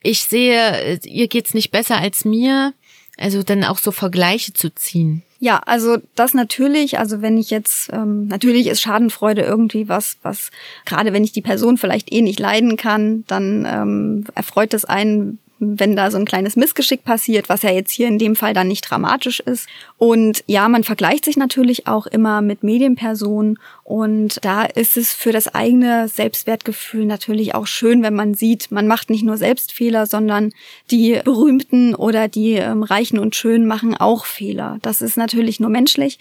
ich 0.00 0.24
sehe, 0.24 0.98
ihr 1.04 1.28
geht's 1.28 1.54
nicht 1.54 1.70
besser 1.70 1.98
als 1.98 2.24
mir. 2.24 2.74
Also 3.16 3.42
dann 3.42 3.64
auch 3.64 3.78
so 3.78 3.90
Vergleiche 3.90 4.52
zu 4.52 4.72
ziehen. 4.72 5.24
Ja, 5.40 5.58
also 5.66 5.98
das 6.16 6.34
natürlich, 6.34 6.98
also 6.98 7.22
wenn 7.22 7.38
ich 7.38 7.50
jetzt, 7.50 7.90
ähm, 7.92 8.26
natürlich 8.26 8.66
ist 8.66 8.80
Schadenfreude 8.80 9.42
irgendwie 9.42 9.88
was, 9.88 10.16
was 10.22 10.50
gerade 10.84 11.12
wenn 11.12 11.22
ich 11.22 11.30
die 11.30 11.42
Person 11.42 11.76
vielleicht 11.76 12.12
eh 12.12 12.22
nicht 12.22 12.40
leiden 12.40 12.76
kann, 12.76 13.22
dann 13.28 13.64
ähm, 13.64 14.24
erfreut 14.34 14.74
es 14.74 14.84
einen, 14.84 15.38
wenn 15.60 15.96
da 15.96 16.10
so 16.10 16.18
ein 16.18 16.24
kleines 16.24 16.56
Missgeschick 16.56 17.04
passiert, 17.04 17.48
was 17.48 17.62
ja 17.62 17.70
jetzt 17.70 17.90
hier 17.90 18.08
in 18.08 18.18
dem 18.18 18.36
Fall 18.36 18.54
dann 18.54 18.68
nicht 18.68 18.82
dramatisch 18.82 19.40
ist. 19.40 19.68
Und 19.96 20.44
ja, 20.46 20.68
man 20.68 20.84
vergleicht 20.84 21.24
sich 21.24 21.36
natürlich 21.36 21.86
auch 21.86 22.06
immer 22.06 22.40
mit 22.42 22.62
Medienpersonen 22.62 23.58
und 23.84 24.44
da 24.44 24.64
ist 24.64 24.96
es 24.96 25.12
für 25.12 25.32
das 25.32 25.54
eigene 25.54 26.08
Selbstwertgefühl 26.08 27.06
natürlich 27.06 27.54
auch 27.54 27.66
schön, 27.66 28.02
wenn 28.02 28.14
man 28.14 28.34
sieht, 28.34 28.70
man 28.70 28.86
macht 28.86 29.10
nicht 29.10 29.24
nur 29.24 29.36
Selbstfehler, 29.36 30.06
sondern 30.06 30.52
die 30.90 31.20
Berühmten 31.24 31.94
oder 31.94 32.28
die 32.28 32.54
ähm, 32.54 32.82
Reichen 32.82 33.18
und 33.18 33.34
Schönen 33.34 33.66
machen 33.66 33.96
auch 33.96 34.26
Fehler. 34.26 34.78
Das 34.82 35.02
ist 35.02 35.16
natürlich 35.16 35.60
nur 35.60 35.70
menschlich. 35.70 36.18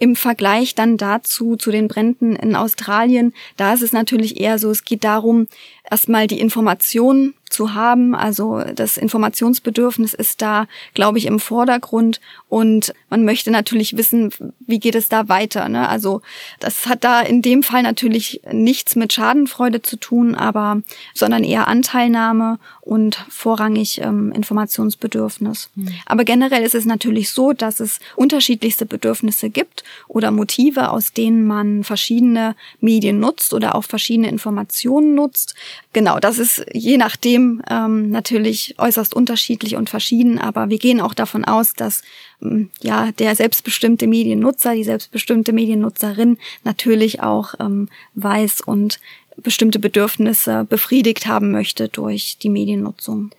Im 0.00 0.14
Vergleich 0.14 0.76
dann 0.76 0.96
dazu, 0.96 1.56
zu 1.56 1.72
den 1.72 1.88
Bränden 1.88 2.36
in 2.36 2.54
Australien, 2.54 3.34
da 3.56 3.74
ist 3.74 3.82
es 3.82 3.92
natürlich 3.92 4.40
eher 4.40 4.60
so, 4.60 4.70
es 4.70 4.84
geht 4.84 5.02
darum, 5.02 5.48
erstmal 5.90 6.28
die 6.28 6.38
Information 6.38 7.34
zu 7.58 7.74
haben. 7.74 8.14
Also 8.14 8.62
das 8.72 8.96
Informationsbedürfnis 8.96 10.14
ist 10.14 10.42
da, 10.42 10.68
glaube 10.94 11.18
ich, 11.18 11.26
im 11.26 11.40
Vordergrund 11.40 12.20
und 12.48 12.94
man 13.10 13.24
möchte 13.24 13.50
natürlich 13.50 13.96
wissen, 13.96 14.30
wie 14.60 14.78
geht 14.78 14.94
es 14.94 15.08
da 15.08 15.28
weiter. 15.28 15.68
Ne? 15.68 15.88
Also 15.88 16.22
das 16.60 16.86
hat 16.86 17.02
da 17.02 17.20
in 17.20 17.42
dem 17.42 17.64
Fall 17.64 17.82
natürlich 17.82 18.42
nichts 18.52 18.94
mit 18.94 19.12
Schadenfreude 19.12 19.82
zu 19.82 19.96
tun, 19.96 20.36
aber 20.36 20.82
sondern 21.14 21.42
eher 21.42 21.66
Anteilnahme 21.66 22.60
und 22.80 23.16
vorrangig 23.28 24.00
ähm, 24.02 24.30
Informationsbedürfnis. 24.30 25.68
Mhm. 25.74 25.88
Aber 26.06 26.24
generell 26.24 26.62
ist 26.62 26.76
es 26.76 26.84
natürlich 26.84 27.30
so, 27.30 27.52
dass 27.52 27.80
es 27.80 27.98
unterschiedlichste 28.14 28.86
Bedürfnisse 28.86 29.50
gibt 29.50 29.82
oder 30.06 30.30
Motive, 30.30 30.90
aus 30.90 31.12
denen 31.12 31.44
man 31.44 31.82
verschiedene 31.82 32.54
Medien 32.80 33.18
nutzt 33.18 33.52
oder 33.52 33.74
auch 33.74 33.84
verschiedene 33.84 34.28
Informationen 34.28 35.16
nutzt. 35.16 35.56
Genau, 35.92 36.20
das 36.20 36.38
ist 36.38 36.64
je 36.72 36.96
nachdem 36.98 37.47
ähm, 37.70 38.10
natürlich 38.10 38.74
äußerst 38.78 39.14
unterschiedlich 39.14 39.76
und 39.76 39.90
verschieden, 39.90 40.38
aber 40.38 40.68
wir 40.68 40.78
gehen 40.78 41.00
auch 41.00 41.14
davon 41.14 41.44
aus, 41.44 41.74
dass 41.74 42.02
ähm, 42.42 42.70
ja 42.80 43.12
der 43.12 43.34
selbstbestimmte 43.34 44.06
Mediennutzer, 44.06 44.74
die 44.74 44.84
selbstbestimmte 44.84 45.52
Mediennutzerin 45.52 46.38
natürlich 46.64 47.20
auch 47.22 47.54
ähm, 47.60 47.88
weiß 48.14 48.60
und 48.60 49.00
bestimmte 49.36 49.78
Bedürfnisse 49.78 50.64
befriedigt 50.64 51.26
haben 51.26 51.50
möchte 51.50 51.88
durch 51.88 52.38
die 52.38 52.50
Mediennutzung. 52.50 53.30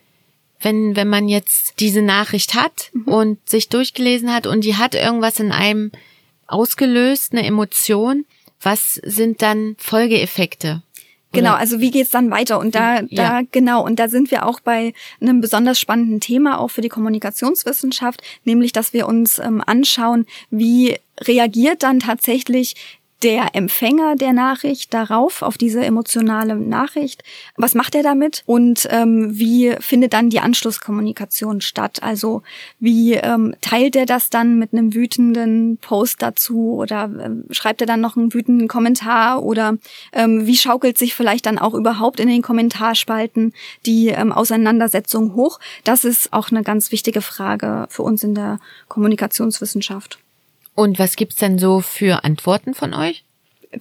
Wenn, 0.61 0.95
wenn 0.95 1.07
man 1.07 1.29
jetzt 1.29 1.79
diese 1.79 2.01
Nachricht 2.01 2.53
hat 2.53 2.91
mhm. 2.93 3.03
und 3.03 3.49
sich 3.49 3.69
durchgelesen 3.69 4.33
hat 4.33 4.47
und 4.47 4.63
die 4.63 4.75
hat 4.75 4.95
irgendwas 4.95 5.39
in 5.39 5.51
einem 5.51 5.91
ausgelöst, 6.47 7.31
eine 7.31 7.45
Emotion, 7.45 8.25
was 8.61 8.95
sind 8.95 9.41
dann 9.41 9.75
Folgeeffekte? 9.77 10.83
Genau, 11.31 11.53
also 11.53 11.79
wie 11.79 11.91
geht's 11.91 12.09
dann 12.09 12.31
weiter? 12.31 12.59
Und 12.59 12.73
da, 12.73 13.03
da, 13.03 13.07
ja. 13.09 13.41
genau, 13.51 13.85
und 13.85 13.99
da 13.99 14.07
sind 14.07 14.31
wir 14.31 14.47
auch 14.47 14.59
bei 14.59 14.93
einem 15.21 15.41
besonders 15.41 15.79
spannenden 15.79 16.19
Thema 16.19 16.59
auch 16.59 16.69
für 16.69 16.81
die 16.81 16.89
Kommunikationswissenschaft, 16.89 18.21
nämlich, 18.45 18.71
dass 18.71 18.93
wir 18.93 19.07
uns 19.07 19.37
ähm, 19.37 19.61
anschauen, 19.65 20.25
wie 20.49 20.97
reagiert 21.21 21.83
dann 21.83 21.99
tatsächlich 21.99 22.98
der 23.23 23.55
Empfänger 23.55 24.15
der 24.15 24.33
Nachricht 24.33 24.93
darauf, 24.93 25.41
auf 25.41 25.57
diese 25.57 25.83
emotionale 25.83 26.55
Nachricht? 26.55 27.23
Was 27.57 27.75
macht 27.75 27.95
er 27.95 28.03
damit? 28.03 28.43
Und 28.45 28.87
ähm, 28.91 29.37
wie 29.37 29.75
findet 29.79 30.13
dann 30.13 30.29
die 30.29 30.39
Anschlusskommunikation 30.39 31.61
statt? 31.61 32.01
Also 32.01 32.43
wie 32.79 33.15
ähm, 33.15 33.55
teilt 33.61 33.95
er 33.95 34.05
das 34.05 34.29
dann 34.29 34.57
mit 34.57 34.73
einem 34.73 34.93
wütenden 34.93 35.77
Post 35.77 36.21
dazu 36.21 36.75
oder 36.75 37.11
ähm, 37.23 37.45
schreibt 37.51 37.81
er 37.81 37.87
dann 37.87 38.01
noch 38.01 38.15
einen 38.15 38.33
wütenden 38.33 38.67
Kommentar 38.67 39.43
oder 39.43 39.77
ähm, 40.13 40.45
wie 40.45 40.57
schaukelt 40.57 40.97
sich 40.97 41.13
vielleicht 41.13 41.45
dann 41.45 41.59
auch 41.59 41.73
überhaupt 41.73 42.19
in 42.19 42.29
den 42.29 42.41
Kommentarspalten 42.41 43.53
die 43.85 44.07
ähm, 44.07 44.31
Auseinandersetzung 44.31 45.35
hoch? 45.35 45.59
Das 45.83 46.05
ist 46.05 46.31
auch 46.31 46.51
eine 46.51 46.63
ganz 46.63 46.91
wichtige 46.91 47.21
Frage 47.21 47.87
für 47.89 48.03
uns 48.03 48.23
in 48.23 48.33
der 48.33 48.59
Kommunikationswissenschaft. 48.87 50.19
Und 50.79 50.97
was 50.97 51.17
gibt's 51.17 51.35
denn 51.35 51.59
so 51.59 51.81
für 51.81 52.23
Antworten 52.23 52.73
von 52.73 52.93
euch? 52.93 53.25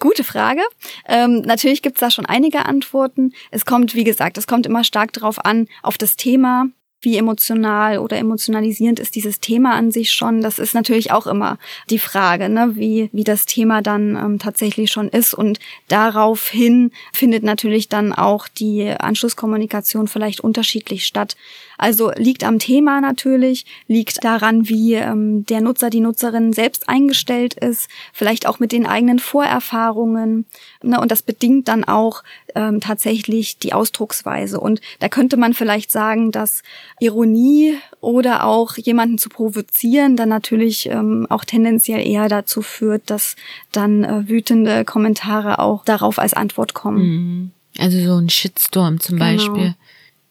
Gute 0.00 0.24
Frage. 0.24 0.62
Ähm, 1.06 1.42
natürlich 1.42 1.80
gibt's 1.80 2.00
da 2.00 2.10
schon 2.10 2.26
einige 2.26 2.66
Antworten. 2.66 3.34
Es 3.52 3.64
kommt, 3.64 3.94
wie 3.94 4.02
gesagt, 4.02 4.36
es 4.36 4.48
kommt 4.48 4.66
immer 4.66 4.82
stark 4.82 5.12
darauf 5.12 5.44
an, 5.44 5.68
auf 5.84 5.96
das 5.96 6.16
Thema, 6.16 6.66
wie 7.00 7.16
emotional 7.16 7.98
oder 7.98 8.18
emotionalisierend 8.18 8.98
ist 8.98 9.14
dieses 9.14 9.38
Thema 9.38 9.74
an 9.74 9.92
sich 9.92 10.10
schon. 10.10 10.40
Das 10.40 10.58
ist 10.58 10.74
natürlich 10.74 11.12
auch 11.12 11.28
immer 11.28 11.58
die 11.88 12.00
Frage, 12.00 12.48
ne? 12.48 12.72
wie, 12.74 13.10
wie 13.12 13.22
das 13.22 13.46
Thema 13.46 13.80
dann 13.80 14.16
ähm, 14.16 14.38
tatsächlich 14.40 14.90
schon 14.90 15.08
ist. 15.08 15.34
Und 15.34 15.60
daraufhin 15.86 16.90
findet 17.12 17.44
natürlich 17.44 17.88
dann 17.88 18.12
auch 18.12 18.48
die 18.48 18.90
Anschlusskommunikation 18.90 20.08
vielleicht 20.08 20.40
unterschiedlich 20.40 21.06
statt. 21.06 21.36
Also 21.78 22.10
liegt 22.16 22.44
am 22.44 22.58
Thema 22.58 23.00
natürlich, 23.00 23.64
liegt 23.86 24.24
daran, 24.24 24.68
wie 24.68 24.94
ähm, 24.94 25.46
der 25.46 25.60
Nutzer, 25.60 25.90
die 25.90 26.00
Nutzerin 26.00 26.52
selbst 26.52 26.88
eingestellt 26.88 27.54
ist, 27.54 27.88
vielleicht 28.12 28.46
auch 28.46 28.58
mit 28.58 28.72
den 28.72 28.86
eigenen 28.86 29.20
Vorerfahrungen. 29.20 30.44
Ne? 30.82 31.00
Und 31.00 31.12
das 31.12 31.22
bedingt 31.22 31.68
dann 31.68 31.84
auch 31.84 32.24
ähm, 32.56 32.80
tatsächlich 32.80 33.58
die 33.58 33.72
Ausdrucksweise. 33.72 34.58
Und 34.58 34.80
da 34.98 35.08
könnte 35.08 35.36
man 35.36 35.54
vielleicht 35.54 35.92
sagen, 35.92 36.32
dass 36.32 36.62
Ironie 36.98 37.76
oder 38.00 38.44
auch 38.44 38.76
jemanden 38.76 39.18
zu 39.18 39.28
provozieren 39.28 40.16
dann 40.16 40.28
natürlich 40.28 40.88
ähm, 40.90 41.26
auch 41.30 41.44
tendenziell 41.44 42.04
eher 42.06 42.28
dazu 42.28 42.60
führt, 42.62 43.08
dass 43.08 43.36
dann 43.70 44.02
äh, 44.02 44.28
wütende 44.28 44.84
Kommentare 44.84 45.60
auch 45.60 45.84
darauf 45.84 46.18
als 46.18 46.34
Antwort 46.34 46.74
kommen. 46.74 47.02
Mhm. 47.02 47.50
Also 47.78 47.98
so 48.00 48.16
ein 48.16 48.28
Shitstorm 48.28 48.98
zum 48.98 49.18
genau. 49.18 49.30
Beispiel. 49.30 49.74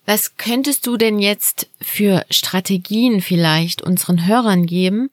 Was 0.08 0.38
könntest 0.38 0.88
du 0.88 0.96
denn 0.96 1.20
jetzt 1.20 1.70
für 1.82 2.26
Strategien 2.32 3.22
vielleicht 3.22 3.82
unseren 3.82 4.26
Hörern 4.26 4.66
geben, 4.66 5.10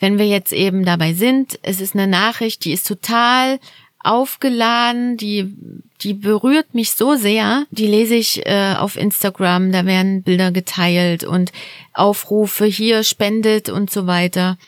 wenn 0.00 0.18
wir 0.18 0.26
jetzt 0.26 0.52
eben 0.52 0.84
dabei 0.84 1.14
sind? 1.14 1.60
Es 1.62 1.80
ist 1.80 1.94
eine 1.94 2.08
Nachricht, 2.08 2.64
die 2.64 2.72
ist 2.72 2.88
total 2.88 3.60
aufgeladen, 4.00 5.16
die, 5.16 5.54
die 6.00 6.14
berührt 6.14 6.74
mich 6.74 6.90
so 6.90 7.14
sehr. 7.14 7.66
Die 7.70 7.86
lese 7.86 8.16
ich 8.16 8.44
äh, 8.44 8.74
auf 8.76 8.96
Instagram, 8.96 9.70
da 9.70 9.86
werden 9.86 10.24
Bilder 10.24 10.50
geteilt 10.50 11.22
und 11.22 11.52
Aufrufe 11.94 12.64
hier 12.64 13.04
spendet 13.04 13.68
und 13.68 13.92
so 13.92 14.08
weiter. 14.08 14.58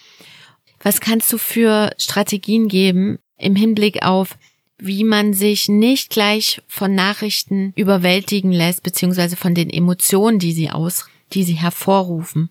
Was 0.84 1.00
kannst 1.00 1.32
du 1.32 1.36
für 1.36 1.90
Strategien 1.98 2.68
geben 2.68 3.18
im 3.38 3.56
Hinblick 3.56 4.04
auf 4.04 4.36
wie 4.84 5.04
man 5.04 5.32
sich 5.32 5.68
nicht 5.68 6.10
gleich 6.10 6.62
von 6.68 6.94
Nachrichten 6.94 7.72
überwältigen 7.74 8.52
lässt, 8.52 8.82
beziehungsweise 8.82 9.36
von 9.36 9.54
den 9.54 9.70
Emotionen, 9.70 10.38
die 10.38 10.52
sie 10.52 10.70
aus, 10.70 11.06
die 11.32 11.42
sie 11.42 11.54
hervorrufen. 11.54 12.50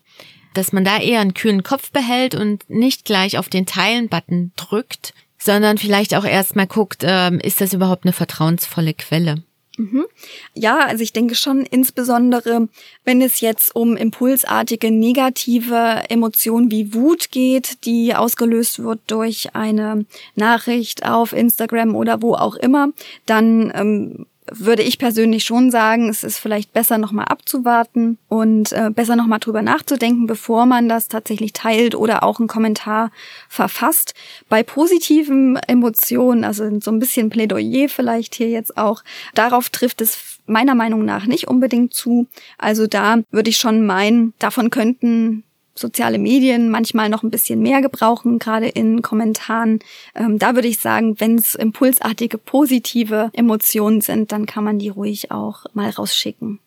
Dass 0.52 0.72
man 0.72 0.84
da 0.84 0.98
eher 0.98 1.20
einen 1.20 1.34
kühlen 1.34 1.62
Kopf 1.62 1.90
behält 1.90 2.34
und 2.34 2.68
nicht 2.68 3.04
gleich 3.04 3.38
auf 3.38 3.48
den 3.48 3.66
Teilen-Button 3.66 4.52
drückt, 4.56 5.14
sondern 5.38 5.78
vielleicht 5.78 6.14
auch 6.14 6.24
erstmal 6.24 6.66
guckt, 6.66 7.04
äh, 7.04 7.36
ist 7.38 7.60
das 7.60 7.72
überhaupt 7.72 8.04
eine 8.04 8.12
vertrauensvolle 8.12 8.94
Quelle? 8.94 9.42
Mhm. 9.76 10.06
Ja, 10.54 10.78
also 10.78 11.02
ich 11.02 11.12
denke 11.12 11.34
schon, 11.34 11.62
insbesondere 11.62 12.68
wenn 13.04 13.20
es 13.20 13.40
jetzt 13.40 13.74
um 13.74 13.96
impulsartige 13.96 14.90
negative 14.90 16.04
Emotionen 16.08 16.70
wie 16.70 16.94
Wut 16.94 17.30
geht, 17.30 17.84
die 17.84 18.14
ausgelöst 18.14 18.82
wird 18.82 19.00
durch 19.08 19.54
eine 19.54 20.06
Nachricht 20.36 21.04
auf 21.04 21.32
Instagram 21.32 21.96
oder 21.96 22.22
wo 22.22 22.34
auch 22.34 22.54
immer, 22.56 22.90
dann 23.26 23.72
ähm, 23.74 24.26
würde 24.50 24.82
ich 24.82 24.98
persönlich 24.98 25.44
schon 25.44 25.70
sagen, 25.70 26.08
es 26.08 26.22
ist 26.22 26.38
vielleicht 26.38 26.72
besser 26.72 26.98
nochmal 26.98 27.26
abzuwarten 27.26 28.18
und 28.28 28.72
äh, 28.72 28.90
besser 28.90 29.16
nochmal 29.16 29.38
drüber 29.38 29.62
nachzudenken, 29.62 30.26
bevor 30.26 30.66
man 30.66 30.88
das 30.88 31.08
tatsächlich 31.08 31.52
teilt 31.52 31.94
oder 31.94 32.22
auch 32.22 32.38
einen 32.38 32.48
Kommentar 32.48 33.10
verfasst. 33.48 34.14
Bei 34.48 34.62
positiven 34.62 35.56
Emotionen, 35.56 36.44
also 36.44 36.78
so 36.80 36.90
ein 36.90 36.98
bisschen 36.98 37.30
Plädoyer 37.30 37.88
vielleicht 37.88 38.34
hier 38.34 38.50
jetzt 38.50 38.76
auch, 38.76 39.02
darauf 39.34 39.70
trifft 39.70 40.00
es 40.00 40.38
meiner 40.46 40.74
Meinung 40.74 41.04
nach 41.04 41.24
nicht 41.26 41.48
unbedingt 41.48 41.94
zu. 41.94 42.26
Also 42.58 42.86
da 42.86 43.18
würde 43.30 43.50
ich 43.50 43.56
schon 43.56 43.86
meinen, 43.86 44.34
davon 44.38 44.68
könnten 44.68 45.44
soziale 45.74 46.18
Medien 46.18 46.70
manchmal 46.70 47.08
noch 47.08 47.22
ein 47.22 47.30
bisschen 47.30 47.60
mehr 47.60 47.80
gebrauchen, 47.82 48.38
gerade 48.38 48.68
in 48.68 49.02
Kommentaren. 49.02 49.80
Ähm, 50.14 50.38
da 50.38 50.54
würde 50.54 50.68
ich 50.68 50.78
sagen, 50.78 51.18
wenn 51.20 51.36
es 51.36 51.54
impulsartige, 51.54 52.38
positive 52.38 53.30
Emotionen 53.32 54.00
sind, 54.00 54.32
dann 54.32 54.46
kann 54.46 54.64
man 54.64 54.78
die 54.78 54.88
ruhig 54.88 55.30
auch 55.30 55.64
mal 55.74 55.90
rausschicken. 55.90 56.60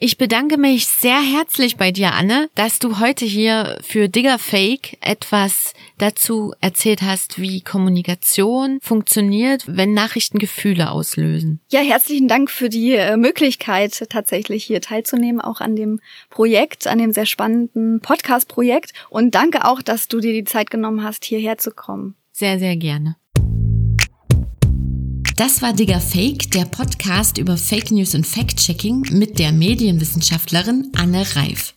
Ich 0.00 0.16
bedanke 0.16 0.58
mich 0.58 0.86
sehr 0.86 1.20
herzlich 1.20 1.76
bei 1.76 1.90
dir, 1.90 2.12
Anne, 2.14 2.48
dass 2.54 2.78
du 2.78 3.00
heute 3.00 3.24
hier 3.24 3.80
für 3.82 4.08
Digger 4.08 4.38
Fake 4.38 4.96
etwas 5.00 5.72
dazu 5.98 6.54
erzählt 6.60 7.02
hast, 7.02 7.40
wie 7.40 7.62
Kommunikation 7.62 8.78
funktioniert, 8.80 9.64
wenn 9.66 9.94
Nachrichten 9.94 10.38
Gefühle 10.38 10.92
auslösen. 10.92 11.58
Ja, 11.72 11.80
herzlichen 11.80 12.28
Dank 12.28 12.48
für 12.48 12.68
die 12.68 12.94
äh, 12.94 13.16
Möglichkeit, 13.16 14.06
tatsächlich 14.08 14.62
hier 14.62 14.80
teilzunehmen, 14.80 15.40
auch 15.40 15.60
an 15.60 15.74
dem 15.74 15.98
Projekt, 16.30 16.86
an 16.86 16.98
dem 16.98 17.12
sehr 17.12 17.26
spannenden 17.26 17.98
Podcast-Projekt. 17.98 18.92
Und 19.10 19.34
danke 19.34 19.64
auch, 19.64 19.82
dass 19.82 20.06
du 20.06 20.20
dir 20.20 20.32
die 20.32 20.44
Zeit 20.44 20.70
genommen 20.70 21.02
hast, 21.02 21.24
hierher 21.24 21.58
zu 21.58 21.72
kommen. 21.72 22.14
Sehr, 22.30 22.60
sehr 22.60 22.76
gerne. 22.76 23.16
Das 25.38 25.62
war 25.62 25.72
Digger 25.72 26.00
Fake, 26.00 26.50
der 26.50 26.64
Podcast 26.64 27.38
über 27.38 27.56
Fake 27.56 27.92
News 27.92 28.16
und 28.16 28.26
Fact-Checking 28.26 29.06
mit 29.12 29.38
der 29.38 29.52
Medienwissenschaftlerin 29.52 30.90
Anne 30.96 31.24
Reif. 31.36 31.74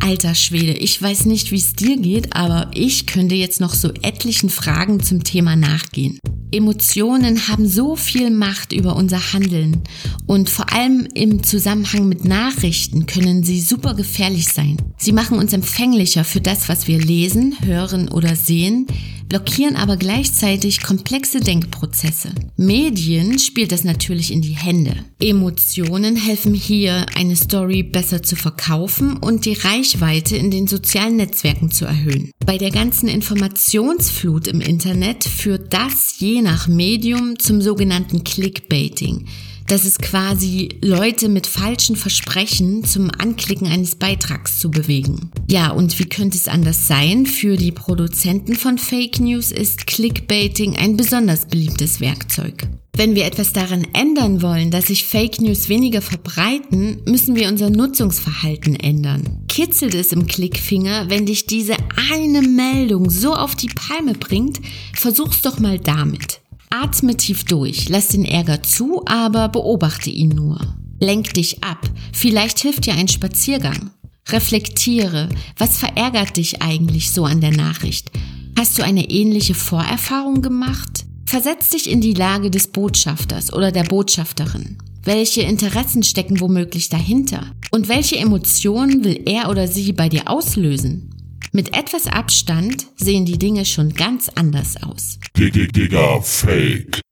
Alter 0.00 0.34
Schwede, 0.34 0.72
ich 0.72 1.00
weiß 1.02 1.26
nicht, 1.26 1.52
wie 1.52 1.56
es 1.56 1.74
dir 1.74 1.98
geht, 1.98 2.34
aber 2.34 2.70
ich 2.72 3.06
könnte 3.06 3.34
jetzt 3.34 3.60
noch 3.60 3.74
so 3.74 3.90
etlichen 4.00 4.48
Fragen 4.48 5.00
zum 5.00 5.24
Thema 5.24 5.56
nachgehen. 5.56 6.20
Emotionen 6.52 7.48
haben 7.48 7.68
so 7.68 7.96
viel 7.96 8.30
Macht 8.30 8.72
über 8.72 8.96
unser 8.96 9.34
Handeln 9.34 9.82
und 10.26 10.48
vor 10.48 10.72
allem 10.72 11.06
im 11.12 11.42
Zusammenhang 11.42 12.08
mit 12.08 12.24
Nachrichten 12.24 13.04
können 13.04 13.44
sie 13.44 13.60
super 13.60 13.92
gefährlich 13.92 14.46
sein. 14.46 14.78
Sie 14.96 15.12
machen 15.12 15.38
uns 15.38 15.52
empfänglicher 15.52 16.24
für 16.24 16.40
das, 16.40 16.70
was 16.70 16.88
wir 16.88 16.98
lesen, 16.98 17.56
hören 17.62 18.08
oder 18.08 18.36
sehen, 18.36 18.86
blockieren 19.32 19.76
aber 19.76 19.96
gleichzeitig 19.96 20.82
komplexe 20.82 21.40
Denkprozesse. 21.40 22.34
Medien 22.58 23.38
spielt 23.38 23.72
das 23.72 23.82
natürlich 23.82 24.30
in 24.30 24.42
die 24.42 24.54
Hände. 24.54 24.94
Emotionen 25.20 26.16
helfen 26.16 26.52
hier, 26.52 27.06
eine 27.14 27.34
Story 27.34 27.82
besser 27.82 28.22
zu 28.22 28.36
verkaufen 28.36 29.16
und 29.16 29.46
die 29.46 29.54
Reichweite 29.54 30.36
in 30.36 30.50
den 30.50 30.66
sozialen 30.66 31.16
Netzwerken 31.16 31.70
zu 31.70 31.86
erhöhen. 31.86 32.30
Bei 32.44 32.58
der 32.58 32.70
ganzen 32.70 33.08
Informationsflut 33.08 34.48
im 34.48 34.60
Internet 34.60 35.24
führt 35.24 35.72
das 35.72 36.16
je 36.18 36.42
nach 36.42 36.68
Medium 36.68 37.38
zum 37.38 37.62
sogenannten 37.62 38.24
Clickbaiting. 38.24 39.28
Das 39.66 39.84
ist 39.84 40.02
quasi 40.02 40.68
Leute 40.82 41.28
mit 41.28 41.46
falschen 41.46 41.96
Versprechen 41.96 42.84
zum 42.84 43.10
Anklicken 43.10 43.66
eines 43.66 43.94
Beitrags 43.94 44.58
zu 44.58 44.70
bewegen. 44.70 45.30
Ja, 45.48 45.70
und 45.70 45.98
wie 45.98 46.08
könnte 46.08 46.36
es 46.36 46.48
anders 46.48 46.86
sein? 46.86 47.26
Für 47.26 47.56
die 47.56 47.72
Produzenten 47.72 48.54
von 48.54 48.78
Fake 48.78 49.20
News 49.20 49.50
ist 49.50 49.86
Clickbaiting 49.86 50.76
ein 50.76 50.96
besonders 50.96 51.46
beliebtes 51.46 52.00
Werkzeug. 52.00 52.68
Wenn 52.94 53.14
wir 53.14 53.24
etwas 53.24 53.54
daran 53.54 53.86
ändern 53.94 54.42
wollen, 54.42 54.70
dass 54.70 54.88
sich 54.88 55.04
Fake 55.04 55.40
News 55.40 55.70
weniger 55.70 56.02
verbreiten, 56.02 57.00
müssen 57.06 57.36
wir 57.36 57.48
unser 57.48 57.70
Nutzungsverhalten 57.70 58.76
ändern. 58.76 59.44
Kitzelt 59.48 59.94
es 59.94 60.12
im 60.12 60.26
Klickfinger, 60.26 61.08
wenn 61.08 61.24
dich 61.24 61.46
diese 61.46 61.74
eine 62.12 62.42
Meldung 62.42 63.08
so 63.08 63.34
auf 63.34 63.54
die 63.54 63.70
Palme 63.70 64.12
bringt, 64.12 64.60
versuch's 64.92 65.40
doch 65.40 65.58
mal 65.58 65.78
damit. 65.78 66.41
Atme 66.74 67.18
tief 67.18 67.44
durch, 67.44 67.90
lass 67.90 68.08
den 68.08 68.24
Ärger 68.24 68.62
zu, 68.62 69.02
aber 69.04 69.50
beobachte 69.50 70.08
ihn 70.08 70.30
nur. 70.30 70.58
Lenk 71.00 71.34
dich 71.34 71.62
ab, 71.62 71.86
vielleicht 72.14 72.60
hilft 72.60 72.86
dir 72.86 72.94
ein 72.94 73.08
Spaziergang. 73.08 73.90
Reflektiere, 74.30 75.28
was 75.58 75.76
verärgert 75.76 76.38
dich 76.38 76.62
eigentlich 76.62 77.10
so 77.10 77.26
an 77.26 77.42
der 77.42 77.50
Nachricht? 77.50 78.10
Hast 78.58 78.78
du 78.78 78.82
eine 78.82 79.10
ähnliche 79.10 79.52
Vorerfahrung 79.52 80.40
gemacht? 80.40 81.04
Versetz 81.26 81.68
dich 81.68 81.90
in 81.90 82.00
die 82.00 82.14
Lage 82.14 82.50
des 82.50 82.68
Botschafters 82.68 83.52
oder 83.52 83.70
der 83.70 83.84
Botschafterin. 83.84 84.78
Welche 85.04 85.42
Interessen 85.42 86.02
stecken 86.02 86.40
womöglich 86.40 86.88
dahinter? 86.88 87.50
Und 87.70 87.88
welche 87.90 88.16
Emotionen 88.16 89.04
will 89.04 89.20
er 89.26 89.50
oder 89.50 89.68
sie 89.68 89.92
bei 89.92 90.08
dir 90.08 90.26
auslösen? 90.26 91.11
Mit 91.54 91.76
etwas 91.76 92.06
Abstand 92.06 92.86
sehen 92.96 93.26
die 93.26 93.36
Dinge 93.36 93.66
schon 93.66 93.92
ganz 93.92 94.30
anders 94.30 94.82
aus. 94.82 95.18
Digga, 95.36 95.66
Digga, 95.66 96.18
Fake. 96.22 97.02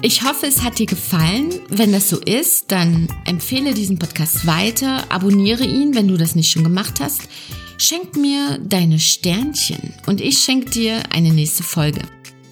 Ich 0.00 0.22
hoffe, 0.22 0.46
es 0.46 0.62
hat 0.62 0.78
dir 0.78 0.86
gefallen. 0.86 1.50
Wenn 1.68 1.92
das 1.92 2.08
so 2.08 2.18
ist, 2.18 2.72
dann 2.72 3.08
empfehle 3.26 3.74
diesen 3.74 3.98
Podcast 3.98 4.46
weiter, 4.46 5.04
abonniere 5.12 5.64
ihn, 5.64 5.94
wenn 5.94 6.08
du 6.08 6.16
das 6.16 6.34
nicht 6.34 6.50
schon 6.50 6.64
gemacht 6.64 6.98
hast. 6.98 7.28
Schenk 7.76 8.16
mir 8.16 8.58
deine 8.58 8.98
Sternchen 8.98 9.92
und 10.06 10.22
ich 10.22 10.38
schenke 10.38 10.70
dir 10.70 11.02
eine 11.12 11.34
nächste 11.34 11.62
Folge. 11.62 12.00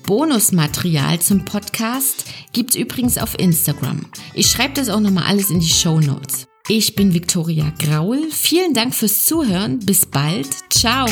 Bonusmaterial 0.02 1.18
zum 1.18 1.46
Podcast 1.46 2.26
gibt's 2.52 2.76
übrigens 2.76 3.16
auf 3.16 3.38
Instagram. 3.38 4.04
Ich 4.34 4.50
schreibe 4.50 4.74
das 4.74 4.90
auch 4.90 5.00
nochmal 5.00 5.24
alles 5.24 5.48
in 5.48 5.60
die 5.60 5.68
Show 5.68 5.98
Notes. 5.98 6.46
Ich 6.70 6.94
bin 6.94 7.14
Viktoria 7.14 7.72
Graul. 7.78 8.30
Vielen 8.30 8.74
Dank 8.74 8.94
fürs 8.94 9.24
Zuhören. 9.24 9.78
Bis 9.78 10.04
bald. 10.04 10.48
Ciao. 10.68 11.08